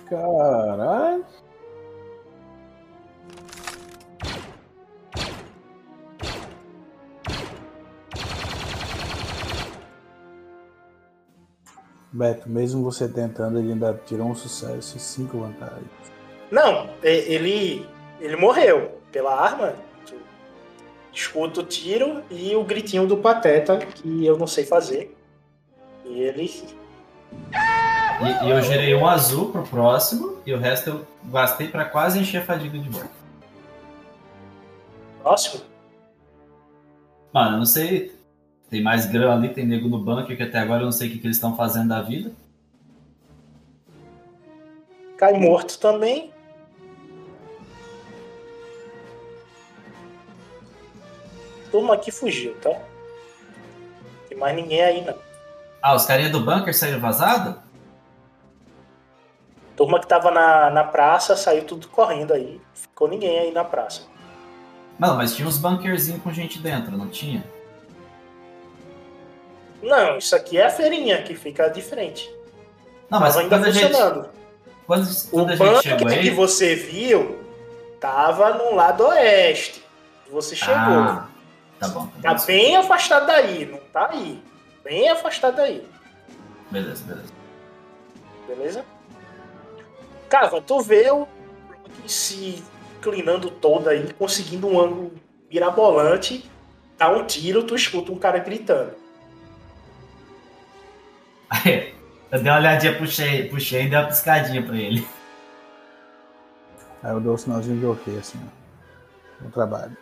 [0.09, 1.25] Caralho.
[12.19, 15.87] Beto, mesmo você tentando, ele ainda tirou um sucesso e cinco vantagens.
[16.51, 17.87] Não, ele.
[18.21, 19.75] ele morreu pela arma.
[21.13, 25.17] Escuta o tiro e o gritinho do Pateta, que eu não sei fazer.
[26.05, 26.53] E ele.
[27.33, 32.19] E, e eu gerei um azul pro próximo e o resto eu gastei pra quase
[32.19, 33.11] encher a fadiga de volta.
[35.23, 35.63] Próximo?
[37.33, 38.18] Mano, eu não sei.
[38.71, 41.13] Tem mais grana ali, tem nego no banco que até agora eu não sei o
[41.13, 42.31] que, que eles estão fazendo da vida.
[45.17, 46.33] Cai morto também.
[51.71, 52.79] Turma aqui fugiu, tá?
[54.29, 55.15] Tem mais ninguém aí, não.
[55.83, 57.61] Ah, os carinha do bunker saíram vazado?
[59.77, 62.61] Turma que tava na, na praça saiu tudo correndo aí.
[62.75, 64.03] Ficou ninguém aí na praça.
[64.99, 67.45] Mano, mas tinha uns bunkerzinhos com gente dentro, não tinha?
[69.83, 72.29] Não, isso aqui é a feirinha que fica de frente.
[73.11, 74.29] Não, mas Tava ainda a gente- funcionando.
[74.87, 76.31] Quando, O quando chegou bunker que aí.
[76.31, 77.39] você viu
[78.01, 79.85] tava no lado oeste.
[80.31, 80.75] Você chegou.
[80.75, 81.29] Ah,
[81.79, 82.07] tá bom.
[82.23, 84.43] Tá Tá bem afastado daí, não tá aí.
[84.85, 85.87] Bem afastado daí,
[86.71, 87.33] Beleza, beleza.
[88.47, 88.85] beleza?
[90.29, 91.27] Cava, tu vê o
[92.07, 92.63] se
[92.99, 95.13] inclinando todo aí, conseguindo um ângulo
[95.51, 96.51] mirabolante.
[96.97, 98.93] Dá um tiro, tu escuta um cara gritando.
[101.51, 101.95] Aí,
[102.31, 105.07] eu dei uma olhadinha, puxei, puxei e dei uma piscadinha pra ele.
[107.03, 109.45] Aí eu dou o sinalzinho de ok, assim, ó.
[109.45, 109.97] Bom trabalho.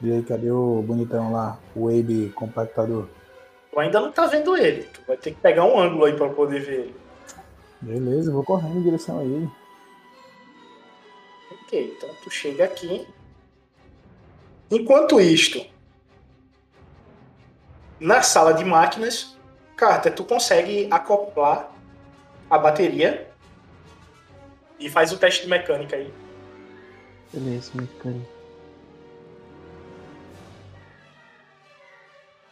[0.00, 1.58] E aí, cadê o bonitão lá?
[1.74, 3.08] O Abe compactador.
[3.72, 4.84] Tu ainda não tá vendo ele.
[4.84, 6.96] Tu vai ter que pegar um ângulo aí pra poder ver ele.
[7.80, 9.50] Beleza, eu vou correndo em direção a ele.
[11.50, 13.06] Ok, então tu chega aqui.
[14.70, 15.64] Enquanto isto,
[18.04, 19.34] na sala de máquinas,
[19.78, 21.72] Carter, tu consegue acoplar
[22.50, 23.26] a bateria
[24.78, 26.12] e faz o teste de mecânica aí.
[27.32, 28.30] Beleza, mecânico.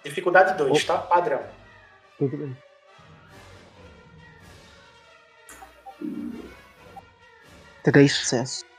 [0.02, 0.96] Dificuldade 2, tá?
[0.96, 1.42] Padrão.
[2.18, 2.56] Tudo bem.
[7.84, 8.71] Três sucessos.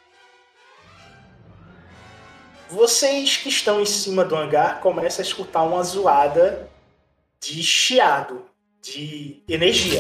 [2.74, 6.68] Vocês que estão em cima do hangar começam a escutar uma zoada
[7.40, 8.46] de chiado,
[8.82, 10.00] de energia.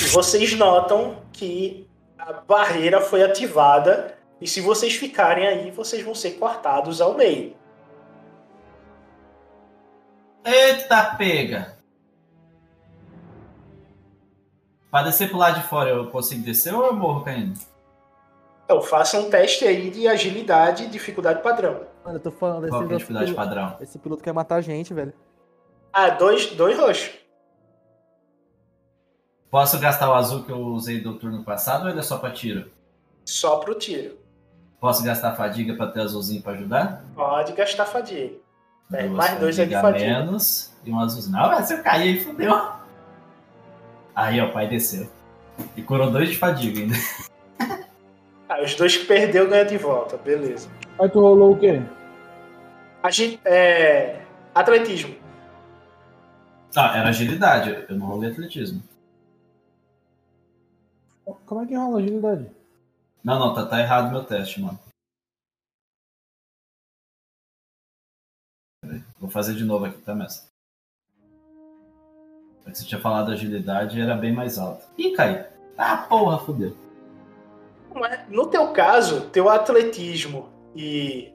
[0.00, 1.86] E vocês notam que
[2.16, 7.54] a barreira foi ativada e se vocês ficarem aí, vocês vão ser cortados ao meio.
[10.42, 11.76] Eita, pega!
[14.90, 17.73] Pra descer pro lado de fora, eu consigo descer ou eu morro caindo?
[18.64, 21.82] Então, faça um teste aí de agilidade e dificuldade padrão.
[22.04, 23.76] Mano, eu tô falando, Qual esse, que é dificuldade piloto, padrão?
[23.80, 25.12] esse piloto quer matar a gente, velho.
[25.92, 27.10] Ah, dois, dois roxos.
[29.50, 32.30] Posso gastar o azul que eu usei do turno passado ou ele é só pra
[32.30, 32.70] tiro?
[33.24, 34.18] Só pro tiro.
[34.80, 37.04] Posso gastar fadiga pra ter azulzinho pra ajudar?
[37.14, 38.34] Pode gastar fadiga.
[38.92, 40.20] É, mais dois é de fadiga fadiga.
[40.20, 41.36] menos e um azulzinho.
[41.36, 42.52] Não, mas se eu cair aí, fudeu.
[44.14, 45.08] Aí, ó, o pai desceu.
[45.76, 46.94] E curou dois de fadiga ainda.
[48.54, 50.70] Ah, os dois que perdeu ganham de volta, beleza.
[51.00, 51.82] Aí tu rolou o quê?
[53.02, 54.24] Agi é...
[54.54, 55.16] Atletismo.
[56.76, 57.84] Ah, era agilidade.
[57.88, 58.80] Eu não rolei atletismo.
[61.24, 62.48] Como é que rola agilidade?
[63.24, 64.78] Não, não, tá, tá errado meu teste, mano.
[69.18, 70.48] Vou fazer de novo aqui, tá, mestre?
[72.66, 74.86] É que você tinha falado agilidade era bem mais alta.
[74.96, 75.44] Ih, caiu.
[75.76, 76.83] Ah, porra, fodeu.
[77.96, 81.32] É- No teu caso, teu atletismo e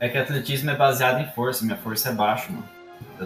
[0.00, 2.68] É que atletismo é baseado em força, minha força é baixa, mano.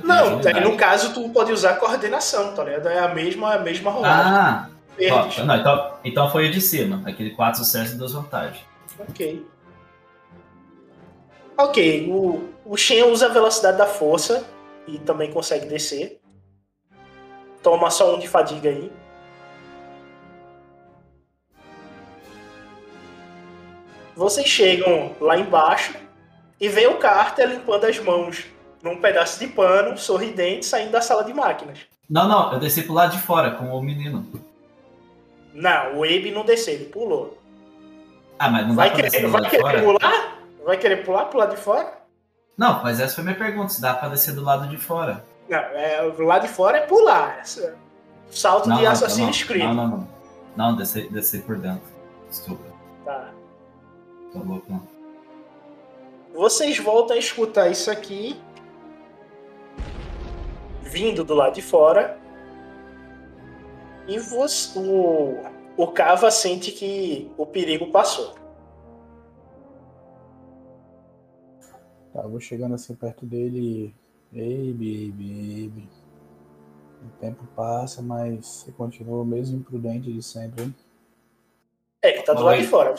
[0.05, 2.89] Não, daí no caso tu pode usar coordenação, tá ligado?
[2.89, 4.33] É a mesma, a mesma rolagem.
[4.33, 4.69] Ah!
[5.11, 7.03] Ó, não, então, então foi o de cima.
[7.09, 8.63] Aquele 4 sucessos e 2 vantagens.
[8.99, 9.47] Ok.
[11.59, 14.47] Ok, o, o Shen usa a velocidade da força
[14.87, 16.21] e também consegue descer.
[17.63, 18.93] Toma só um de fadiga aí.
[24.17, 25.95] Vocês chegam lá embaixo
[26.61, 28.47] e vê o Carter limpando as mãos
[28.83, 31.81] num pedaço de pano, sorridente, saindo da sala de máquinas.
[32.09, 34.25] Não, não, eu desci pro lado de fora com o menino.
[35.53, 37.37] Não, o Abe não desceu, ele pulou.
[38.39, 39.83] Ah, mas não Vai querer, vai querer fora?
[39.83, 40.39] pular?
[40.65, 41.93] Vai querer pular pro lado de fora?
[42.57, 45.25] Não, mas essa foi minha pergunta, se dá pra descer do lado de fora.
[45.49, 47.39] Não, é, o lado de fora é pular.
[47.41, 47.77] Essa-
[48.31, 49.65] Salto Não, de Assassin's não, Creed.
[49.65, 50.09] Não, não, não.
[50.57, 51.83] Não, descer, descer por dentro.
[52.29, 52.65] Desculpa,
[53.05, 53.29] Tá.
[54.37, 54.87] Tô louco, não.
[56.35, 58.37] Vocês voltam a escutar isso aqui.
[60.83, 62.19] Vindo do lado de fora.
[64.07, 65.43] E você, o,
[65.77, 68.35] o Cava sente que o perigo passou.
[72.13, 73.95] Tá, eu vou chegando assim perto dele.
[74.33, 75.89] Ei, baby, baby.
[77.03, 80.75] O tempo passa, mas você continua o mesmo imprudente de sempre, hein?
[82.03, 82.45] É, que tá do Oi.
[82.45, 82.95] lado de fora.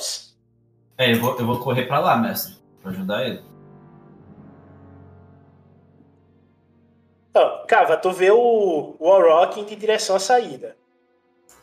[0.98, 3.42] É, eu vou, eu vou correr pra lá, mestre, pra ajudar ele.
[7.30, 10.76] Então, Cava, tu vê o, o Orochi indo em direção à saída.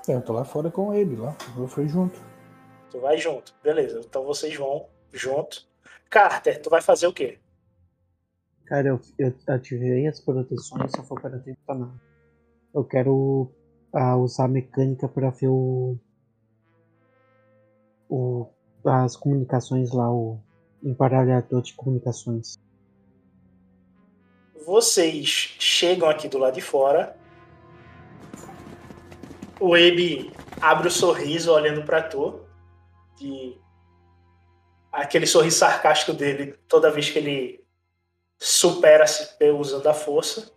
[0.09, 1.37] É, eu tô lá fora com Abe lá.
[1.57, 2.21] Eu fui junto.
[2.91, 3.53] Tu vai junto.
[3.63, 5.67] Beleza, então vocês vão junto.
[6.09, 7.39] Carter, tu vai fazer o quê?
[8.67, 12.01] Cara, eu, eu ativei as proteções, só for para tempo pra nada.
[12.73, 13.51] Eu quero
[13.93, 15.99] ah, usar a mecânica para ver o,
[18.09, 18.47] o.
[18.85, 20.41] as comunicações lá, o
[20.83, 22.59] emparelhador de comunicações.
[24.67, 25.27] Vocês
[25.59, 27.17] chegam aqui do lado de fora.
[29.61, 32.41] O Abe abre o sorriso olhando pra tu.
[33.17, 33.59] De...
[34.91, 37.65] Aquele sorriso sarcástico dele toda vez que ele
[38.39, 40.53] supera-se usando a força.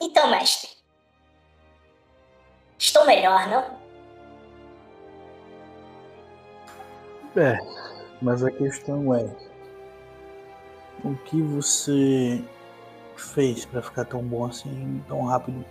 [0.00, 0.70] Então, mestre.
[2.78, 3.77] Estou melhor, não?
[7.38, 7.56] É,
[8.20, 9.24] mas a questão é.
[11.04, 12.44] O que você
[13.16, 15.64] fez pra ficar tão bom assim, tão rápido?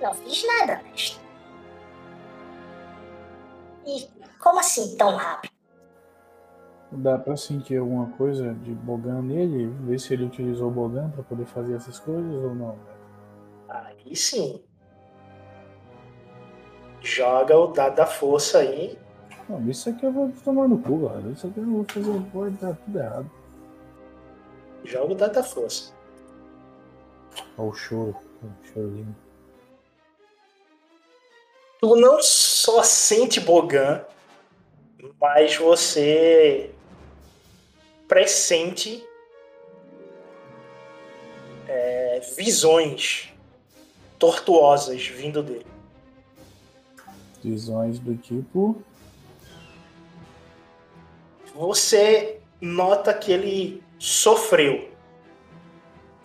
[0.00, 0.82] Não fiz nada.
[3.86, 4.08] E
[4.40, 5.52] como assim tão rápido?
[6.90, 9.68] Dá pra sentir alguma coisa de Bogan nele?
[9.86, 12.76] Ver se ele utilizou o Bogan pra poder fazer essas coisas ou não?
[13.68, 14.60] Aí sim.
[17.02, 18.98] Joga o dado da força aí.
[19.48, 21.30] Não, isso aqui eu vou tomar no cu, cara.
[21.30, 23.30] Isso aqui eu vou fazer, pode dar tudo errado.
[24.84, 25.92] Joga o dado da força.
[27.58, 29.16] Olha o choro, o chorinho.
[31.80, 34.04] Tu não só sente Bogan,
[35.20, 36.70] mas você
[38.06, 39.04] pressente
[41.66, 43.32] é, visões
[44.18, 45.66] tortuosas vindo dele.
[47.42, 48.82] Visões do tipo.
[51.54, 54.90] Você nota que ele sofreu.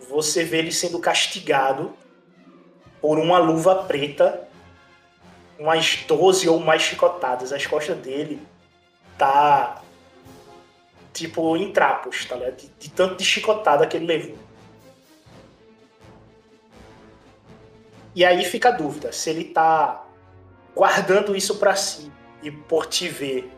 [0.08, 1.92] Você vê ele sendo castigado
[3.00, 4.48] por uma luva preta,
[5.58, 7.52] umas 12 ou mais chicotadas.
[7.52, 8.40] As costas dele
[9.18, 9.82] tá
[11.12, 12.56] tipo em trapos, tá ligado?
[12.56, 14.38] De, de tanto de chicotada que ele levou.
[18.14, 20.04] E aí fica a dúvida se ele tá
[20.78, 22.08] guardando isso para si
[22.40, 23.50] e por te ver,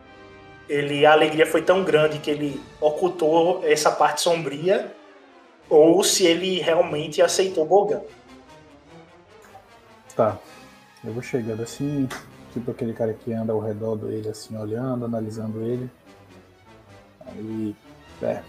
[0.66, 4.96] ele a alegria foi tão grande que ele ocultou essa parte sombria
[5.68, 8.00] ou se ele realmente aceitou Bogan.
[10.16, 10.38] Tá.
[11.04, 12.08] Eu vou chegando assim,
[12.54, 15.90] tipo aquele cara que anda ao redor dele, assim, olhando, analisando ele.
[17.26, 17.76] Aí,
[18.22, 18.42] é.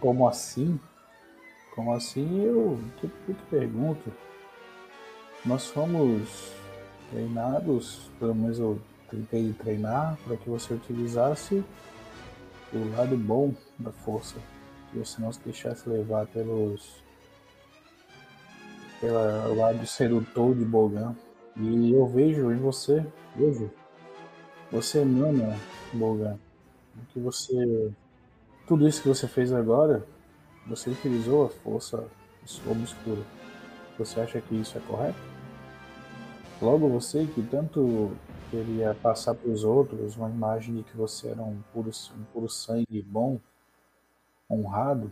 [0.00, 0.80] Como assim?
[1.76, 2.44] Como assim?
[2.44, 4.12] Eu tipo, que pergunto.
[5.44, 6.59] Nós fomos
[7.10, 8.80] treinados, pelo menos eu
[9.10, 11.64] tentei treinar para que você utilizasse
[12.72, 14.36] o lado bom da força,
[14.90, 17.02] que você não se deixasse levar pelos
[19.00, 21.16] pelo lado sedutor de Bogan.
[21.56, 23.04] E eu vejo em você,
[23.34, 23.70] vejo,
[24.70, 25.58] você emana
[25.92, 26.38] Bogan,
[27.12, 27.92] que você
[28.66, 30.06] tudo isso que você fez agora,
[30.64, 32.04] você utilizou a força
[32.68, 33.22] obscura.
[33.98, 35.29] Você acha que isso é correto?
[36.60, 38.14] Logo você que tanto
[38.50, 42.50] queria passar para os outros uma imagem de que você era um puro, um puro
[42.50, 43.40] sangue bom,
[44.50, 45.10] honrado,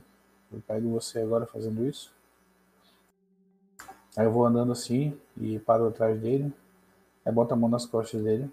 [0.53, 2.13] eu pego você agora fazendo isso?
[4.15, 6.53] Aí eu vou andando assim e paro atrás dele,
[7.25, 8.51] aí boto a mão nas costas dele,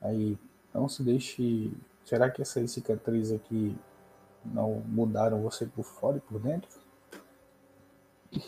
[0.00, 0.36] aí
[0.74, 1.72] não se deixe.
[2.04, 3.76] Será que essas cicatrizes aqui
[4.44, 6.68] não mudaram você por fora e por dentro?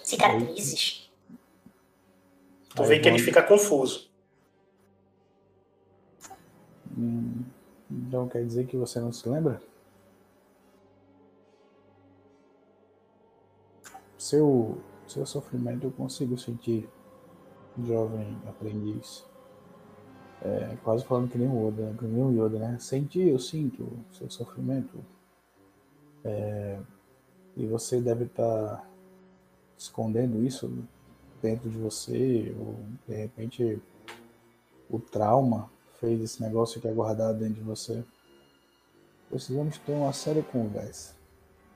[0.02, 1.07] Cicatrizes?
[2.78, 4.08] Tu vê que ele fica confuso.
[7.90, 9.60] Então quer dizer que você não se lembra?
[14.16, 16.88] Seu, seu sofrimento eu consigo sentir,
[17.84, 19.24] jovem aprendiz.
[20.40, 22.78] É, quase falando que nem o que nem o Yoda, né?
[22.78, 25.04] Sentir, eu sinto seu sofrimento.
[26.24, 26.78] É,
[27.56, 28.88] e você deve estar
[29.76, 30.70] escondendo isso
[31.42, 32.76] dentro de você, ou
[33.06, 33.80] de repente
[34.90, 35.70] o trauma
[36.00, 38.04] fez esse negócio que é guardado dentro de você.
[39.28, 41.14] Precisamos ter uma séria conversa.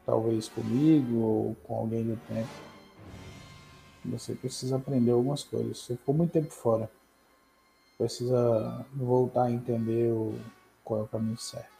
[0.06, 2.48] Talvez comigo ou com alguém do tempo.
[4.04, 5.78] Você precisa aprender algumas coisas.
[5.78, 6.90] Você ficou muito tempo fora.
[7.98, 10.34] Precisa voltar a entender o,
[10.82, 11.71] qual é o caminho certo.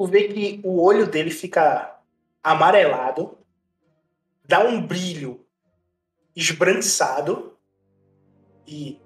[0.00, 2.00] Tu vê que o olho dele fica
[2.42, 3.36] amarelado,
[4.48, 5.44] dá um brilho
[6.34, 7.54] esbranquiçado
[8.66, 8.98] e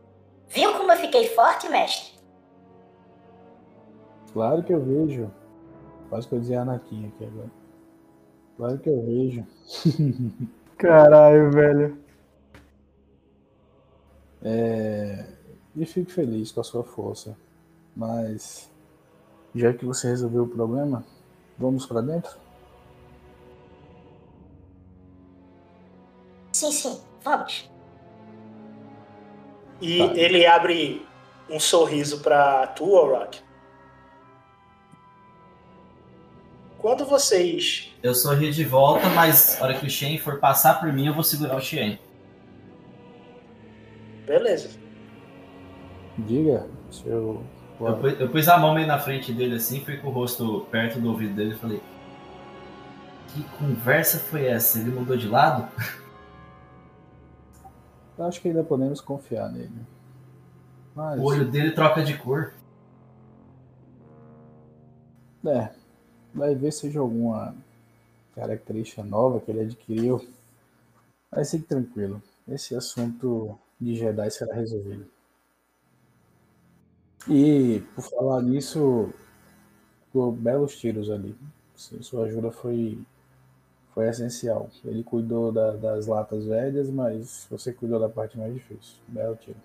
[0.47, 2.17] Viu como eu fiquei forte, mestre?
[4.33, 5.33] Claro que eu vejo.
[6.09, 7.51] Quase que eu dizia Anakin aqui agora.
[8.57, 9.45] Claro que eu vejo.
[10.79, 11.99] Caralho, velho.
[14.45, 15.27] É...
[15.75, 17.37] E fico feliz com a sua força.
[17.97, 18.73] Mas,
[19.55, 21.05] já que você resolveu o problema,
[21.59, 22.37] vamos pra dentro?
[26.53, 27.71] Sim, sim, vamos.
[29.81, 30.15] E Tá.
[30.15, 31.07] ele abre
[31.51, 33.41] um sorriso pra tu, Rock.
[36.79, 37.95] Quando vocês.
[38.03, 41.15] Eu sorri de volta, mas na hora que o Shen for passar por mim, eu
[41.15, 41.99] vou segurar o Shen.
[44.27, 44.71] Beleza.
[46.19, 47.43] Diga, seu.
[47.81, 50.67] Eu, pu- eu pus a mão meio na frente dele assim, fui com o rosto
[50.71, 51.83] perto do ouvido dele e falei:
[53.35, 54.79] Que conversa foi essa?
[54.79, 55.69] Ele mudou de lado?
[58.19, 59.73] Acho que ainda podemos confiar nele.
[60.95, 62.53] Mas, O olho dele troca de cor.
[65.47, 65.71] é,
[66.33, 67.55] vai ver se seja alguma
[68.35, 70.25] característica nova que ele adquiriu.
[71.31, 72.23] Mas fique tranquilo.
[72.49, 75.07] Esse assunto de Jedi será resolvido.
[77.29, 79.11] E, por falar nisso,
[80.39, 81.35] belos tiros ali.
[81.75, 82.99] Sua ajuda foi,
[83.95, 84.71] foi essencial.
[84.85, 88.97] Ele cuidou da- das latas velhas, mas você cuidou da parte mais difícil.
[89.09, 89.57] Belo tiro.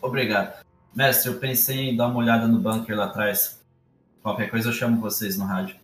[0.00, 0.62] Obrigado.
[0.94, 3.60] Mestre, eu pensei em dar uma olhada no bunker lá atrás.
[4.22, 5.76] Qualquer coisa eu chamo vocês no rádio.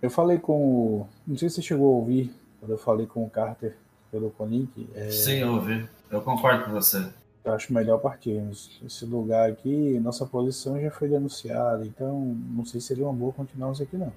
[0.00, 1.08] Eu falei com o.
[1.26, 3.76] Não sei se você chegou a ouvir quando eu falei com o Carter
[4.10, 4.88] pelo Conink.
[4.94, 5.88] É, Sim, eu ouvi.
[6.10, 7.08] Eu concordo com você.
[7.44, 8.80] Eu acho melhor partirmos.
[8.84, 13.32] Esse lugar aqui, nossa posição já foi denunciada, então não sei se seria uma boa
[13.32, 14.12] continuarmos aqui não.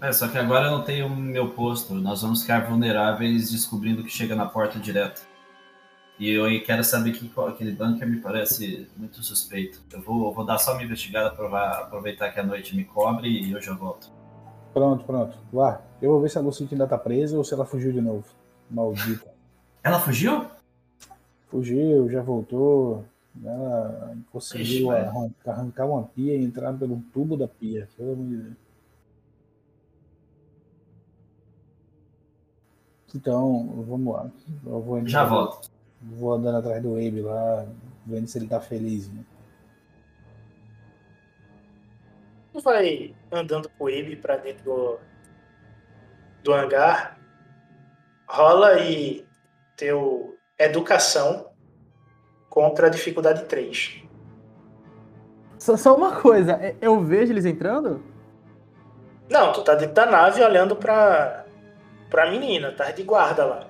[0.00, 1.94] É, só que agora eu não tenho meu posto.
[1.94, 5.26] Nós vamos ficar vulneráveis descobrindo que chega na porta direto.
[6.18, 9.80] E eu quero saber que aquele bunker me parece muito suspeito.
[9.92, 13.28] Eu vou, eu vou dar só uma investigada, provar, aproveitar que a noite me cobre
[13.28, 14.10] e eu já volto.
[14.72, 15.36] Pronto, pronto.
[15.52, 15.82] Lá.
[16.00, 18.24] Eu vou ver se a Lucinda ainda tá presa ou se ela fugiu de novo.
[18.70, 19.30] Maldita.
[19.82, 20.46] Ela fugiu?
[21.48, 23.04] Fugiu, já voltou.
[23.44, 25.08] Ela conseguiu Ixi, velho.
[25.08, 27.88] arran- arrancar uma pia e entrar pelo tubo da pia.
[27.96, 28.56] Pelo amor de Deus.
[33.14, 34.30] Então, vamos lá.
[34.64, 35.70] Eu vou Já volto.
[36.02, 37.66] Vou andando atrás do Abe lá,
[38.04, 39.08] vendo se ele tá feliz.
[39.10, 39.24] Né?
[42.52, 44.98] Tu vai andando com o Abe pra dentro do,
[46.42, 47.18] do hangar.
[48.28, 49.24] Rola aí
[49.76, 51.50] teu educação
[52.48, 54.02] contra a dificuldade 3.
[55.58, 58.02] Só, só uma coisa, é- eu vejo eles entrando?
[59.28, 61.44] Não, tu tá dentro da nave olhando pra,
[62.08, 63.66] pra menina, tá de guarda lá.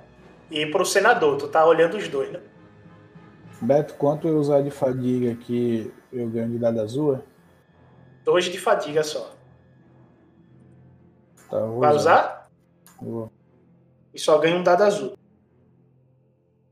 [0.51, 2.41] E pro senador, tu tá olhando os dois, né?
[3.61, 7.23] Beto, quanto eu usar de fadiga aqui, eu ganho de dado azul?
[8.23, 9.35] Dois de fadiga só.
[11.51, 12.49] Tá, Vai usar?
[13.01, 13.33] Vou.
[14.13, 15.17] E só ganha um dado azul.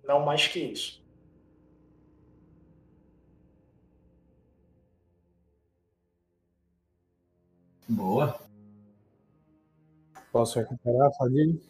[0.06, 1.02] Não mais que isso.
[7.88, 8.40] Boa.
[10.32, 11.60] Posso recuperar a fadiga?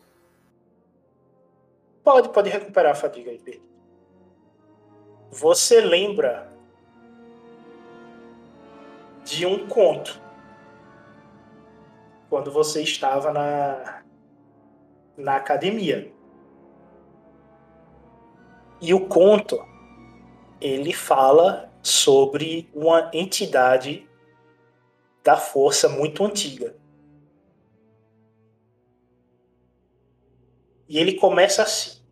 [2.03, 3.63] Pode, pode recuperar a fadiga aí, Pedro.
[5.31, 6.49] Você lembra
[9.25, 10.21] de um conto
[12.29, 14.03] quando você estava na,
[15.17, 16.14] na academia.
[18.87, 19.67] E o conto
[20.61, 24.07] ele fala sobre uma entidade
[25.23, 26.77] da força muito antiga.
[30.87, 32.03] E ele começa assim: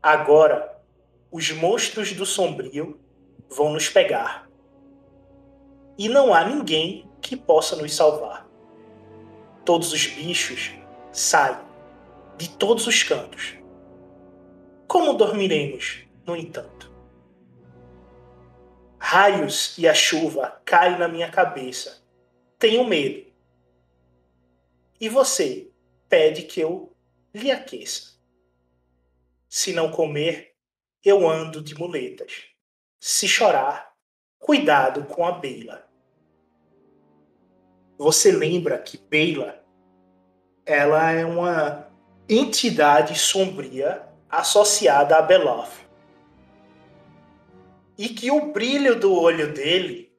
[0.00, 0.80] Agora,
[1.28, 3.00] os monstros do sombrio
[3.48, 4.48] vão nos pegar.
[5.98, 8.48] E não há ninguém que possa nos salvar.
[9.64, 10.70] Todos os bichos
[11.10, 11.58] saem
[12.38, 13.59] de todos os cantos.
[14.90, 16.92] Como dormiremos, no entanto?
[18.98, 22.02] Raios e a chuva caem na minha cabeça.
[22.58, 23.30] Tenho medo.
[25.00, 25.70] E você
[26.08, 26.92] pede que eu
[27.32, 28.18] lhe aqueça.
[29.48, 30.56] Se não comer,
[31.04, 32.46] eu ando de muletas.
[32.98, 33.94] Se chorar,
[34.40, 35.88] cuidado com a Beila.
[37.96, 39.64] Você lembra que Beila
[40.66, 41.88] ela é uma
[42.28, 45.72] entidade sombria associada a Beloth.
[47.98, 50.10] E que o brilho do olho dele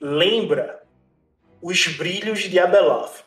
[0.00, 0.82] lembra
[1.60, 3.24] os brilhos de Abeloth.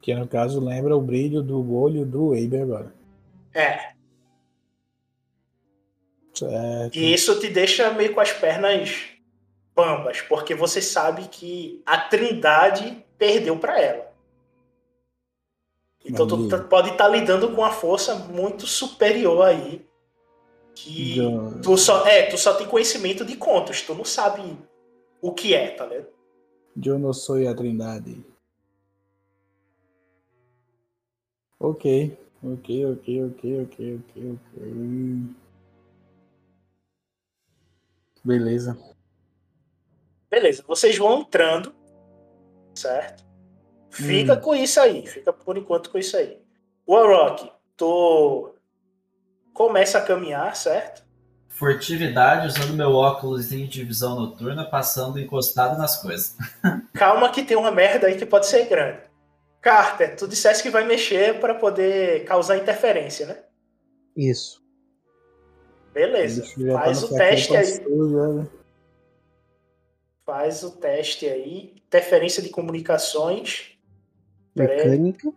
[0.00, 2.94] Que no caso lembra o brilho do olho do Abe agora.
[3.54, 3.92] É,
[6.34, 6.96] Certo.
[6.96, 9.04] E isso te deixa meio com as pernas
[9.74, 14.11] bambas, porque você sabe que a Trindade perdeu para ela.
[16.04, 19.86] Então tu tá- pode estar lidando com uma força muito superior aí.
[20.74, 24.56] Que Já- tu só, é, tu só tem conhecimento de contos, tu não sabe
[25.20, 26.08] o que é, tá vendo?
[26.84, 28.24] Eu não sou a Trindade.
[31.60, 35.36] Ok, ok, ok, ok, ok, ok, ok.
[38.24, 38.76] Beleza.
[40.30, 41.74] Beleza, vocês vão entrando,
[42.74, 43.22] certo?
[43.92, 44.40] Fica Hum.
[44.40, 46.38] com isso aí, fica por enquanto com isso aí.
[46.86, 48.54] O Rock, tu
[49.52, 51.02] começa a caminhar, certo?
[51.48, 56.34] furtividade usando meu óculos de visão noturna, passando encostado nas coisas.
[56.94, 59.02] Calma que tem uma merda aí que pode ser grande.
[59.60, 63.36] Carter, tu disseste que vai mexer para poder causar interferência, né?
[64.16, 64.60] Isso.
[65.92, 66.42] Beleza.
[66.42, 67.78] Tá Faz o saquinho teste aí.
[67.78, 68.48] passou, já, né?
[70.24, 71.74] Faz o teste aí.
[71.86, 73.71] Interferência de comunicações.
[74.56, 74.66] Aí.
[74.66, 75.32] Mecânica.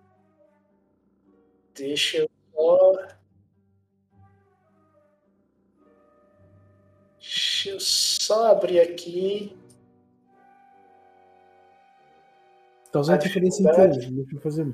[1.74, 2.94] Deixa eu só.
[7.20, 9.58] Deixa eu só abrir aqui.
[12.92, 14.16] Tá usando interferência em.
[14.16, 14.74] Deixa eu fazer.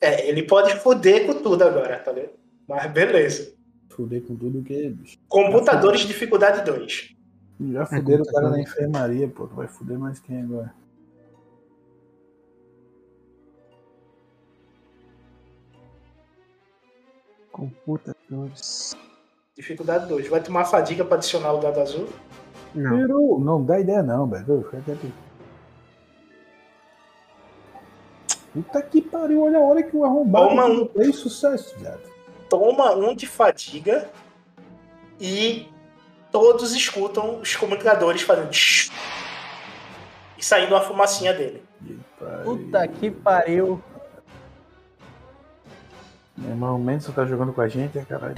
[0.00, 2.30] É, ele pode foder com tudo agora, tá vendo?
[2.66, 3.54] Mas beleza.
[3.88, 5.18] Fuder com tudo que é, bicho.
[5.28, 7.14] Computadores de dificuldade 2.
[7.72, 9.46] Já fuderam o cara na enfermaria, pô.
[9.46, 10.74] Tu vai fuder mais quem agora?
[17.62, 18.96] Computadores.
[19.54, 20.28] Dificuldade 2.
[20.28, 22.08] Vai tomar fadiga para adicionar o dado azul?
[22.74, 22.96] Não.
[22.96, 24.64] Peru, não dá ideia não, velho.
[28.52, 30.88] Puta que pariu, olha a hora que o arrombado Toma um.
[30.88, 32.02] fez sucesso, viado.
[32.48, 34.10] Toma um de fadiga
[35.20, 35.68] e
[36.30, 38.90] todos escutam os comunicadores fazendo tsh,
[40.36, 41.62] e saindo uma fumacinha dele.
[42.44, 43.82] Puta que pariu.
[46.42, 48.34] Meu irmão, o Mendes tá jogando com a gente, é caralho.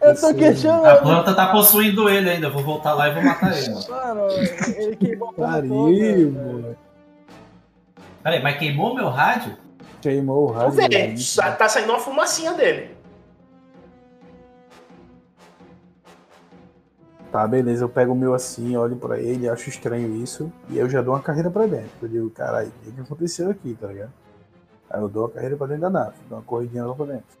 [0.00, 0.86] Eu tô questionando.
[0.86, 2.46] A planta tá possuindo ele ainda.
[2.46, 3.70] Eu vou voltar lá e vou matar ele.
[3.88, 4.28] mano.
[4.76, 5.68] Ele queimou a porra Pariu,
[6.32, 6.46] toda.
[6.52, 6.76] mano.
[8.22, 9.56] Peraí, mas queimou meu rádio?
[10.00, 10.72] Queimou o rádio.
[10.72, 11.16] vê, né?
[11.16, 12.90] sa- tá saindo uma fumacinha dele.
[17.32, 20.88] Tá, beleza, eu pego o meu assim, olho pra ele, acho estranho isso, e eu
[20.88, 21.90] já dou uma carreira pra dentro.
[22.02, 24.12] Eu digo, caralho, o que aconteceu aqui, tá ligado?
[24.92, 27.38] Aí eu dou a carreira pra dentro da nave, dou uma corridinha lá pra dentro.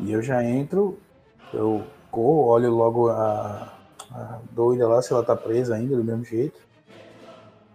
[0.00, 0.98] E eu já entro,
[1.52, 3.74] eu corro, olho logo a,
[4.10, 6.58] a doida lá, se ela tá presa ainda, do mesmo jeito.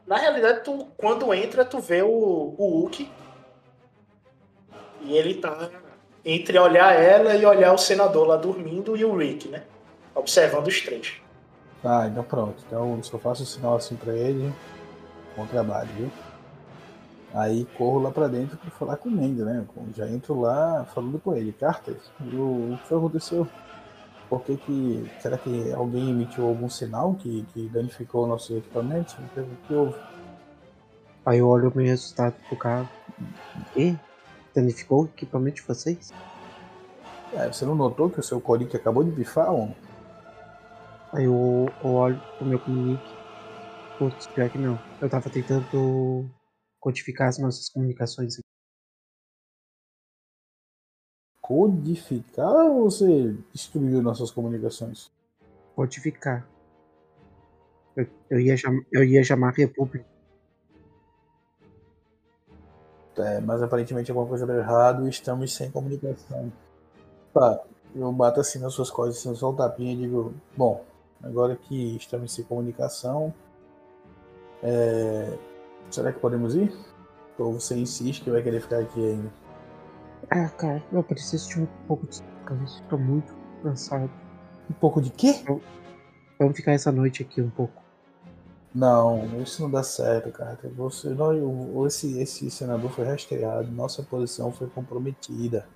[0.08, 3.12] Na realidade, tu, quando entra, tu vê o, o Uki.
[5.02, 5.70] E ele tá
[6.26, 9.64] entre olhar ela e olhar o senador lá dormindo e o Rick, né?
[10.16, 11.22] Observando os três.
[11.84, 12.64] Tá, então pronto.
[12.66, 14.52] Então eu só faço o sinal assim pra ele.
[15.38, 16.12] Bom trabalho, viu?
[17.34, 19.66] Aí corro lá pra dentro pra falar com o Mendes, né?
[19.96, 21.54] Já entro lá falando com ele.
[21.54, 23.48] Carter, o, o que aconteceu?
[24.30, 25.12] Por que que...
[25.20, 29.16] Será que alguém emitiu algum sinal que, que danificou o nosso equipamento?
[29.36, 29.96] O que, o houve?
[31.26, 32.90] Aí eu olho meio assustado pro carro.
[33.76, 33.96] E?
[34.54, 36.12] Danificou o equipamento de vocês?
[37.34, 39.76] É, você não notou que o seu Coric acabou de bifar, homem?
[41.14, 43.14] Aí eu, eu olho pro meu comunique.
[43.98, 44.78] Putz, pior que não.
[45.00, 46.30] Eu tava tentando
[46.82, 48.42] codificar as nossas comunicações.
[51.40, 55.12] Codificar ou você destruiu nossas comunicações?
[55.76, 56.48] Codificar.
[57.96, 60.06] Eu, eu, ia, cham, eu ia chamar a República.
[63.18, 66.52] É, mas aparentemente alguma coisa deu errado e estamos sem comunicação.
[67.34, 67.64] Tá,
[67.94, 70.84] eu bato assim nas suas costas, assim, só um tapinha e digo, bom,
[71.22, 73.34] agora que estamos sem comunicação,
[74.64, 75.38] é,
[75.96, 76.74] será que podemos ir?
[77.38, 79.32] Ou você insiste que vai querer ficar aqui ainda?
[80.30, 82.84] Ah, cara, eu preciso de um pouco de descanso.
[82.90, 84.10] Tô muito cansado.
[84.70, 85.44] Um pouco de quê?
[86.40, 87.82] Vamos ficar essa noite aqui um pouco.
[88.74, 90.58] Não, isso não dá certo, cara.
[90.78, 91.10] Você,
[91.88, 95.68] esse, esse senador foi rastreado, nossa posição foi comprometida.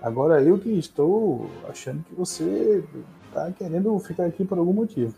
[0.00, 2.84] Agora eu que estou achando que você
[3.32, 5.14] tá querendo ficar aqui por algum motivo.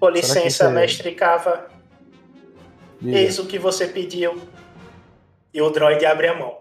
[0.00, 1.68] Com licença, é- mestre Cava.
[3.02, 4.40] Eis o que você pediu.
[5.52, 6.56] E o droid abre a mão.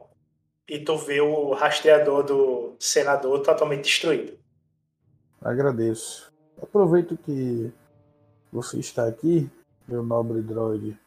[0.68, 4.34] E tu vê o rastreador do senador totalmente destruído.
[5.42, 6.32] Agradeço.
[6.62, 7.72] Aproveito que
[8.52, 9.50] você está aqui,
[9.88, 10.98] meu nobre droid.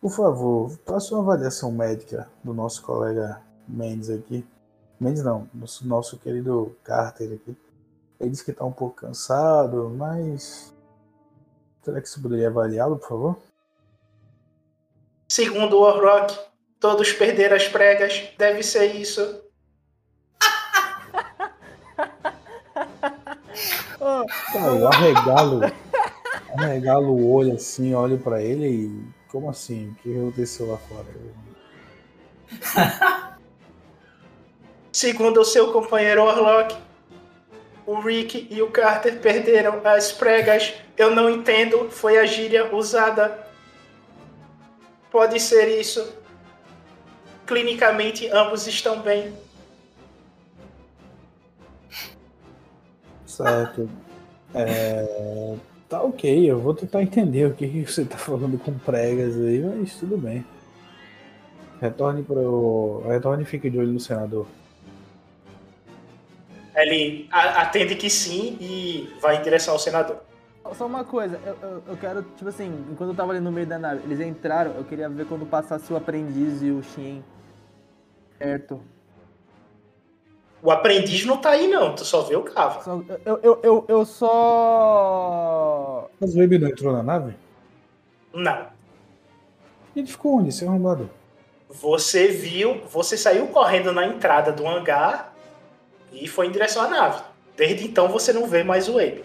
[0.00, 4.44] Por favor, faça uma avaliação médica do nosso colega Mendes aqui.
[4.98, 7.56] Mendes não, nosso, nosso querido Carter aqui.
[8.20, 10.72] Ele disse que está um pouco cansado, mas.
[11.82, 13.36] Será que você poderia avaliá-lo, por favor?
[15.32, 16.38] Segundo o Warrock,
[16.78, 18.22] todos perderam as pregas.
[18.36, 19.40] Deve ser isso.
[24.52, 25.60] Cara, eu arregalo,
[26.54, 29.02] arregalo o olho assim, olho pra ele e.
[29.28, 29.88] Como assim?
[29.88, 31.06] O que aconteceu lá fora?
[34.92, 36.76] Segundo o seu companheiro Warlock,
[37.86, 40.74] o Rick e o Carter perderam as pregas.
[40.94, 43.41] Eu não entendo, foi a gíria usada.
[45.12, 46.12] Pode ser isso.
[47.46, 49.32] Clinicamente, ambos estão bem.
[53.26, 53.88] Certo.
[54.54, 55.56] É,
[55.92, 59.60] Tá ok, eu vou tentar entender o que que você tá falando com pregas aí,
[59.60, 60.42] mas tudo bem.
[61.82, 63.02] Retorne pro.
[63.06, 64.46] Retorne e fique de olho no senador.
[66.74, 70.16] Ele atende que sim e vai em direção ao senador.
[70.74, 73.66] Só uma coisa, eu, eu, eu quero, tipo assim, enquanto eu tava ali no meio
[73.66, 77.22] da nave, eles entraram, eu queria ver quando passasse o aprendiz e o Shin
[78.38, 78.80] perto.
[80.62, 81.94] O aprendiz não tá aí, não.
[81.94, 82.82] Tu só vê o cava.
[82.82, 86.08] Só- Eu, eu, eu, eu só.
[86.20, 87.34] Mas o Baby não entrou na nave?
[88.32, 88.66] Não.
[89.94, 90.52] Ele ficou onde?
[90.52, 91.10] Seu arrombado?
[91.68, 95.32] Você viu, você saiu correndo na entrada do hangar
[96.12, 97.22] e foi em direção à nave.
[97.56, 99.24] Desde então você não vê mais o Abe.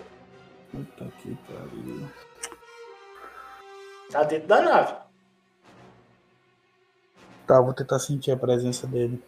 [4.18, 4.96] Tá dentro da nave.
[7.46, 9.24] Tá, vou tentar sentir a presença dele.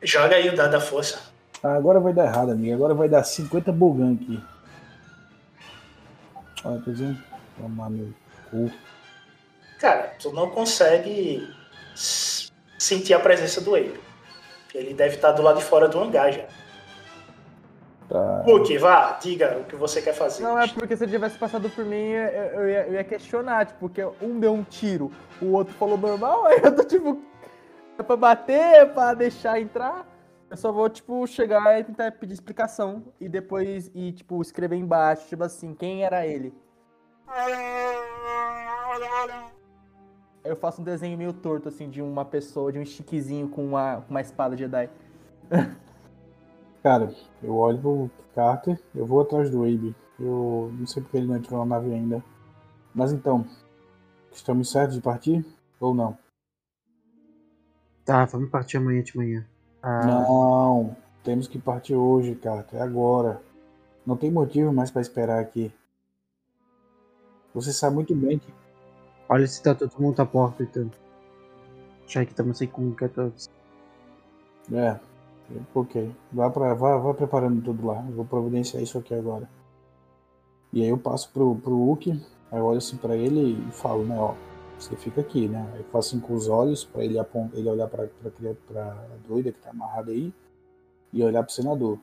[0.00, 1.20] Joga aí o dado da força.
[1.60, 2.72] Ah, agora vai dar errado, amigo.
[2.72, 4.40] Agora vai dar 50 bugan aqui.
[6.64, 7.16] Olha, quer dizer,
[7.56, 8.14] tomar meu
[8.52, 8.70] cu.
[9.80, 11.44] Cara, tu não consegue
[12.78, 13.98] sentir a presença do Abe.
[14.72, 16.46] Ele deve estar do lado de fora do hangar já.
[18.10, 18.42] Tá.
[18.44, 20.42] Hulk, vá, diga o que você quer fazer.
[20.42, 23.66] Não, é porque se ele tivesse passado por mim, eu, eu ia, eu ia questionar,
[23.66, 27.22] tipo, porque um deu um tiro, o outro falou normal, aí eu tô tipo.
[27.96, 30.04] É pra bater, é pra deixar entrar.
[30.50, 33.04] Eu só vou, tipo, chegar e tentar pedir explicação.
[33.20, 36.52] E depois, e, tipo, escrever embaixo, tipo assim, quem era ele.
[40.42, 44.00] Eu faço um desenho meio torto, assim, de uma pessoa, de um chiquezinho com uma,
[44.00, 44.90] com uma espada Jedi.
[46.82, 49.94] Cara, eu olho pro Carter, eu vou atrás do Abe.
[50.18, 52.24] Eu não sei porque ele não entrou na nave ainda.
[52.94, 53.46] Mas então,
[54.32, 55.44] estamos certos de partir?
[55.78, 56.16] Ou não?
[58.04, 59.46] Tá, vamos partir amanhã de manhã.
[59.82, 60.06] Ah.
[60.06, 63.40] Não, temos que partir hoje, Carter, é agora.
[64.06, 65.72] Não tem motivo mais pra esperar aqui.
[67.54, 68.52] Você sabe muito bem que
[69.32, 70.90] Olha se tá todo mundo à porta, então.
[72.04, 73.48] Já que estamos sem comunicadores.
[74.72, 74.98] É,
[75.74, 76.14] ok.
[76.32, 78.04] Vá, pra, vá, vá preparando tudo lá.
[78.08, 79.48] Eu vou providenciar isso aqui agora.
[80.72, 82.12] E aí eu passo pro, pro Uki,
[82.50, 84.34] aí eu olho assim pra ele e falo, né, ó,
[84.78, 85.68] você fica aqui, né?
[85.74, 88.56] Aí eu faço assim com os olhos pra ele, apon- ele olhar pra, pra, cria-
[88.68, 90.32] pra doida que tá amarrada aí
[91.12, 91.98] e olhar pro senador.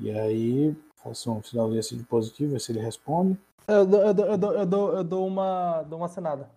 [0.00, 3.36] E aí faço um sinalzinho assim de positivo, ver se ele responde.
[3.66, 6.48] Eu dou, eu dou, eu dou, eu dou, eu dou uma, dou uma acenada.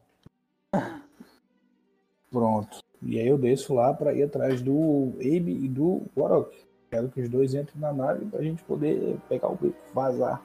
[2.31, 2.79] Pronto.
[3.01, 6.55] E aí eu desço lá pra ir atrás do Abe e do Warok.
[6.89, 10.41] Quero que os dois entrem na nave pra gente poder pegar o beco, vazar.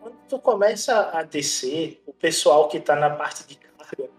[0.00, 4.10] Quando tu começa a descer, o pessoal que tá na parte de carga,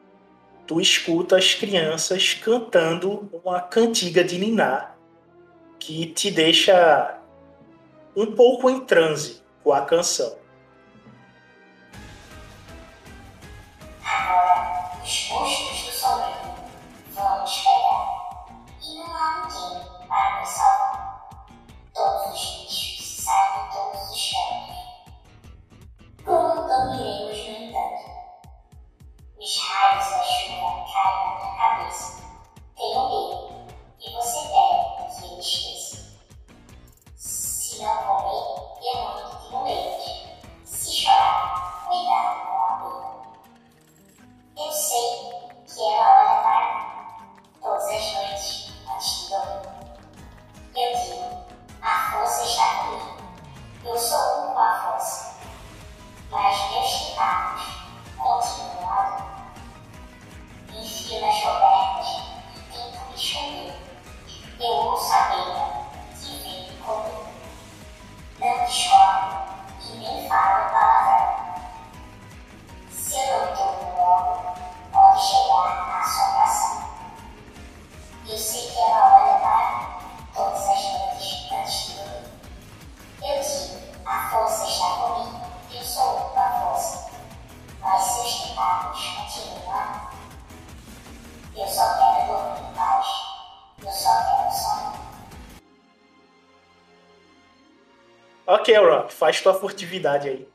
[0.66, 4.96] tu escuta as crianças cantando uma cantiga de Niná
[5.80, 7.20] que te deixa
[8.16, 10.38] um pouco em transe com a canção.
[99.20, 100.48] Faz tua furtividade aí.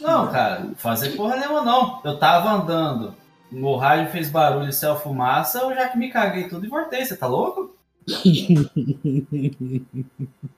[0.00, 2.00] Não, cara, fazer porra nenhuma não.
[2.04, 3.14] Eu tava andando,
[3.52, 7.04] o rádio fez barulho e saiu fumaça, eu já que me caguei tudo e voltei,
[7.04, 7.76] você tá louco?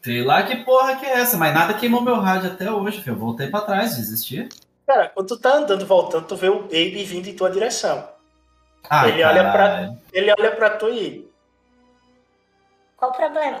[0.00, 3.14] Sei lá que porra que é essa, mas nada queimou meu rádio até hoje, filho.
[3.14, 4.48] Eu voltei pra trás, desisti.
[4.86, 8.08] Cara, quando tu tá andando, voltando, tu vê o Baby vindo em tua direção.
[8.88, 11.28] Ai, ele, olha pra, ele olha pra tu e.
[12.96, 13.60] Qual o problema?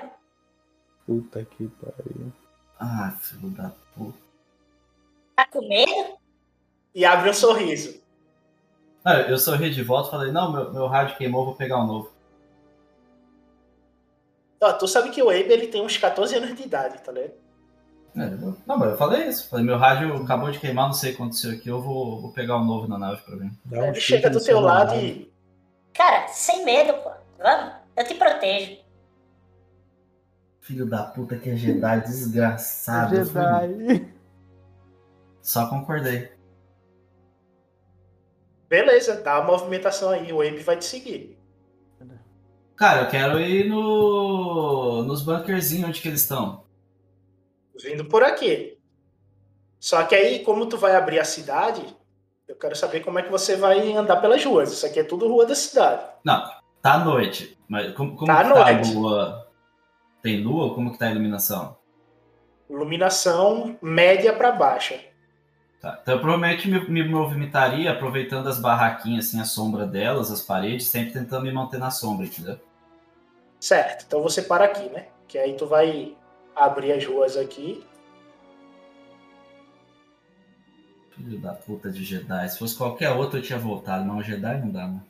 [1.06, 2.32] Puta que pariu.
[2.80, 4.18] Ah, filho da puta.
[5.36, 6.16] Tá com medo?
[6.94, 8.00] E abre um sorriso.
[9.04, 11.86] Ah, eu sorri de volta e falei, não, meu, meu rádio queimou, vou pegar um
[11.86, 12.12] novo.
[14.60, 17.32] Ó, tu sabe que o Abe ele tem uns 14 anos de idade, tá ligado?
[18.16, 19.48] É, eu- não, mas eu falei isso.
[19.48, 22.32] Falei, meu rádio acabou de queimar, não sei o que aconteceu aqui, eu vou, vou
[22.32, 23.52] pegar um novo na nave pra mim.
[23.70, 25.32] Um Ele chega do teu lado e.
[25.94, 27.10] Cara, sem medo, pô.
[27.38, 28.78] Vamos, eu te protejo.
[30.68, 33.16] Filho da puta que é Jedi, desgraçado.
[33.24, 34.14] fui- Jedi.
[35.40, 36.30] Só concordei.
[38.68, 41.38] Beleza, dá a movimentação aí, o Abe vai te seguir.
[42.76, 45.02] Cara, eu quero ir no.
[45.04, 46.64] nos bunkerzinhos onde que eles estão.
[47.82, 48.78] Vindo por aqui.
[49.80, 51.82] Só que aí, como tu vai abrir a cidade,
[52.46, 54.70] eu quero saber como é que você vai andar pelas ruas.
[54.70, 56.04] Isso aqui é tudo rua da cidade.
[56.22, 56.44] Não,
[56.82, 57.58] tá à noite.
[57.66, 58.94] Mas como, como Tá à que tá a noite.
[58.94, 59.47] lua?
[60.28, 60.74] Tem lua?
[60.74, 61.78] Como que tá a iluminação?
[62.68, 65.00] Iluminação média para baixa.
[65.80, 65.98] Tá.
[66.02, 70.88] Então eu provavelmente me, me movimentaria aproveitando as barraquinhas, assim, a sombra delas, as paredes,
[70.88, 72.60] sempre tentando me manter na sombra, entendeu?
[73.58, 74.04] Certo.
[74.06, 75.06] Então você para aqui, né?
[75.26, 76.14] Que aí tu vai
[76.54, 77.82] abrir as ruas aqui.
[81.16, 82.50] Filho da puta de Jedi.
[82.50, 85.00] Se fosse qualquer outro eu tinha voltado, mas o Jedi não dá, né?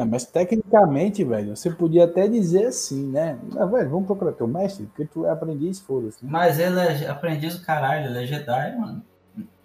[0.00, 3.38] Ah, mas tecnicamente, velho, você podia até dizer assim, né?
[3.58, 6.24] Ah, velho, vamos procurar teu mestre, porque tu é aprendiz, foda-se.
[6.24, 6.30] né?
[6.32, 9.04] Mas ele é aprendiz do caralho, ele é Jedi, mano.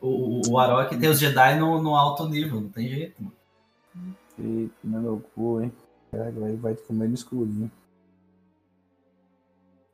[0.02, 3.34] O, o, o Arok tem os Jedi no, no alto nível, não tem jeito, mano.
[4.38, 5.72] Eita, meu cu, hein?
[6.12, 7.72] Caralho, vai, vai te comer no escurinho.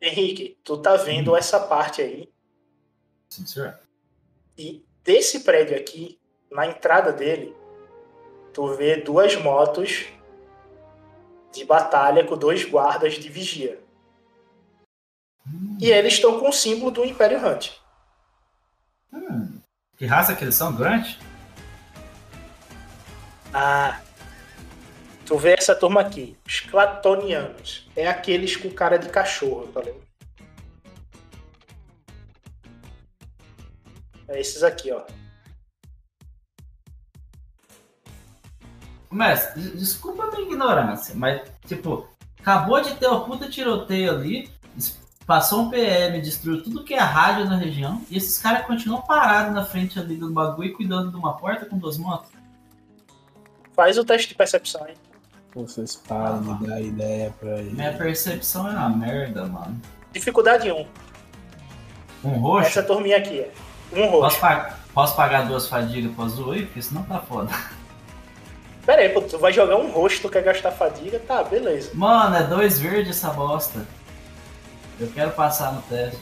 [0.02, 2.28] Henrique, tu tá vendo essa parte aí.
[3.30, 3.78] Sim, senhor.
[4.58, 6.20] E desse prédio aqui,
[6.52, 7.56] na entrada dele,
[8.52, 10.08] tu vê duas motos
[11.52, 13.80] de batalha com dois guardas de vigia.
[15.80, 17.72] E eles estão com o símbolo do Império Hunt.
[19.14, 19.60] Hum,
[19.98, 21.18] que raça que eles são, Grant?
[23.53, 23.99] Ah,
[25.26, 27.90] tu vê essa turma aqui, os Clatonianos.
[27.95, 30.02] É aqueles com cara de cachorro, tá ligado?
[34.28, 35.03] É esses aqui, ó.
[39.56, 42.08] Des- desculpa a minha ignorância, mas, tipo,
[42.40, 44.50] acabou de ter uma puta tiroteio ali,
[45.26, 49.54] passou um PM, destruiu tudo que é rádio na região, e esses caras continuam parados
[49.54, 52.32] na frente ali do bagulho e cuidando de uma porta com duas motos.
[53.74, 54.96] Faz o teste de percepção aí.
[55.54, 57.72] Vocês param de dar ideia pra ele.
[57.72, 59.80] Minha percepção é uma merda, mano.
[60.14, 60.86] Dificuldade 1.
[62.24, 62.68] Um roxo?
[62.70, 63.52] Essa turminha aqui, é.
[63.94, 64.22] Um roxo.
[64.22, 66.66] Posso, pa- posso pagar duas fadigas pro azul aí?
[66.66, 67.52] Porque senão tá foda.
[68.86, 71.20] Pera aí, pô, tu vai jogar um roxo, tu quer gastar fadiga?
[71.20, 71.91] Tá, beleza.
[71.94, 73.86] Mano, é dois verdes essa bosta.
[74.99, 76.20] Eu quero passar no teste.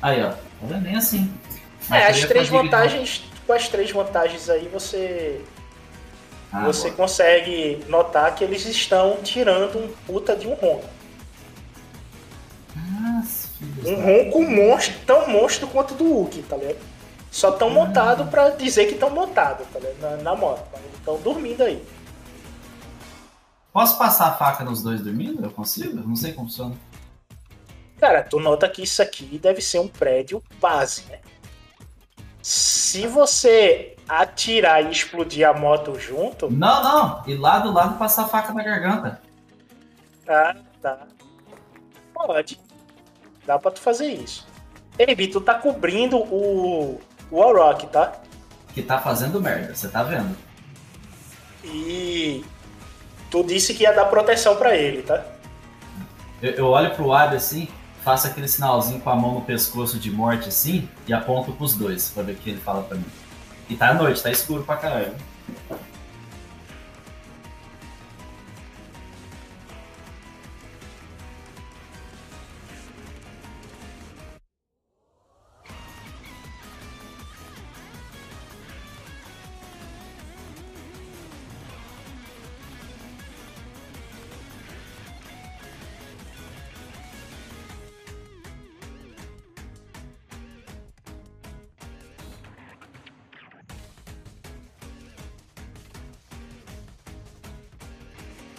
[0.00, 0.30] Aí, ó.
[0.30, 0.82] Tá vendo?
[0.82, 1.32] Nem assim.
[1.88, 5.40] Mas É, as três vantagens, com as três vantagens aí, você
[6.52, 6.96] Ah, você boa.
[6.96, 10.84] consegue notar que eles estão tirando um puta de um ronco.
[12.76, 13.48] Nossa,
[13.84, 16.76] Um ronco monstro, tão monstro quanto do Hulk, tá ligado?
[17.32, 19.80] Só tão montado pra dizer que estão montados, tá?
[19.98, 20.68] Na, na moto.
[20.70, 21.82] Mas estão dormindo aí.
[23.72, 25.42] Posso passar a faca nos dois dormindo?
[25.42, 25.98] Eu consigo?
[25.98, 26.76] Eu não sei como funciona.
[27.98, 31.20] Cara, tu nota que isso aqui deve ser um prédio base, né?
[32.42, 36.50] Se você atirar e explodir a moto junto.
[36.50, 37.22] Não, não.
[37.26, 39.22] E lá do lado passar a faca na garganta.
[40.28, 41.06] Ah, tá.
[42.12, 42.60] Pode.
[43.46, 44.46] Dá pra tu fazer isso.
[44.98, 47.00] Ei, Bi, tu tá cobrindo o,
[47.32, 48.12] o Warrock, tá?
[48.74, 50.36] Que tá fazendo merda, você tá vendo?
[51.64, 52.44] E
[53.30, 55.24] tu disse que ia dar proteção pra ele, tá?
[56.42, 57.68] Eu, eu olho pro Ab assim,
[58.04, 62.10] faço aquele sinalzinho com a mão no pescoço de morte assim e aponto pros dois
[62.10, 63.06] pra ver o que ele fala pra mim.
[63.68, 65.14] E tá à noite, tá escuro pra caralho.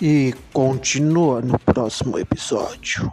[0.05, 3.09] E continua no próximo episódio.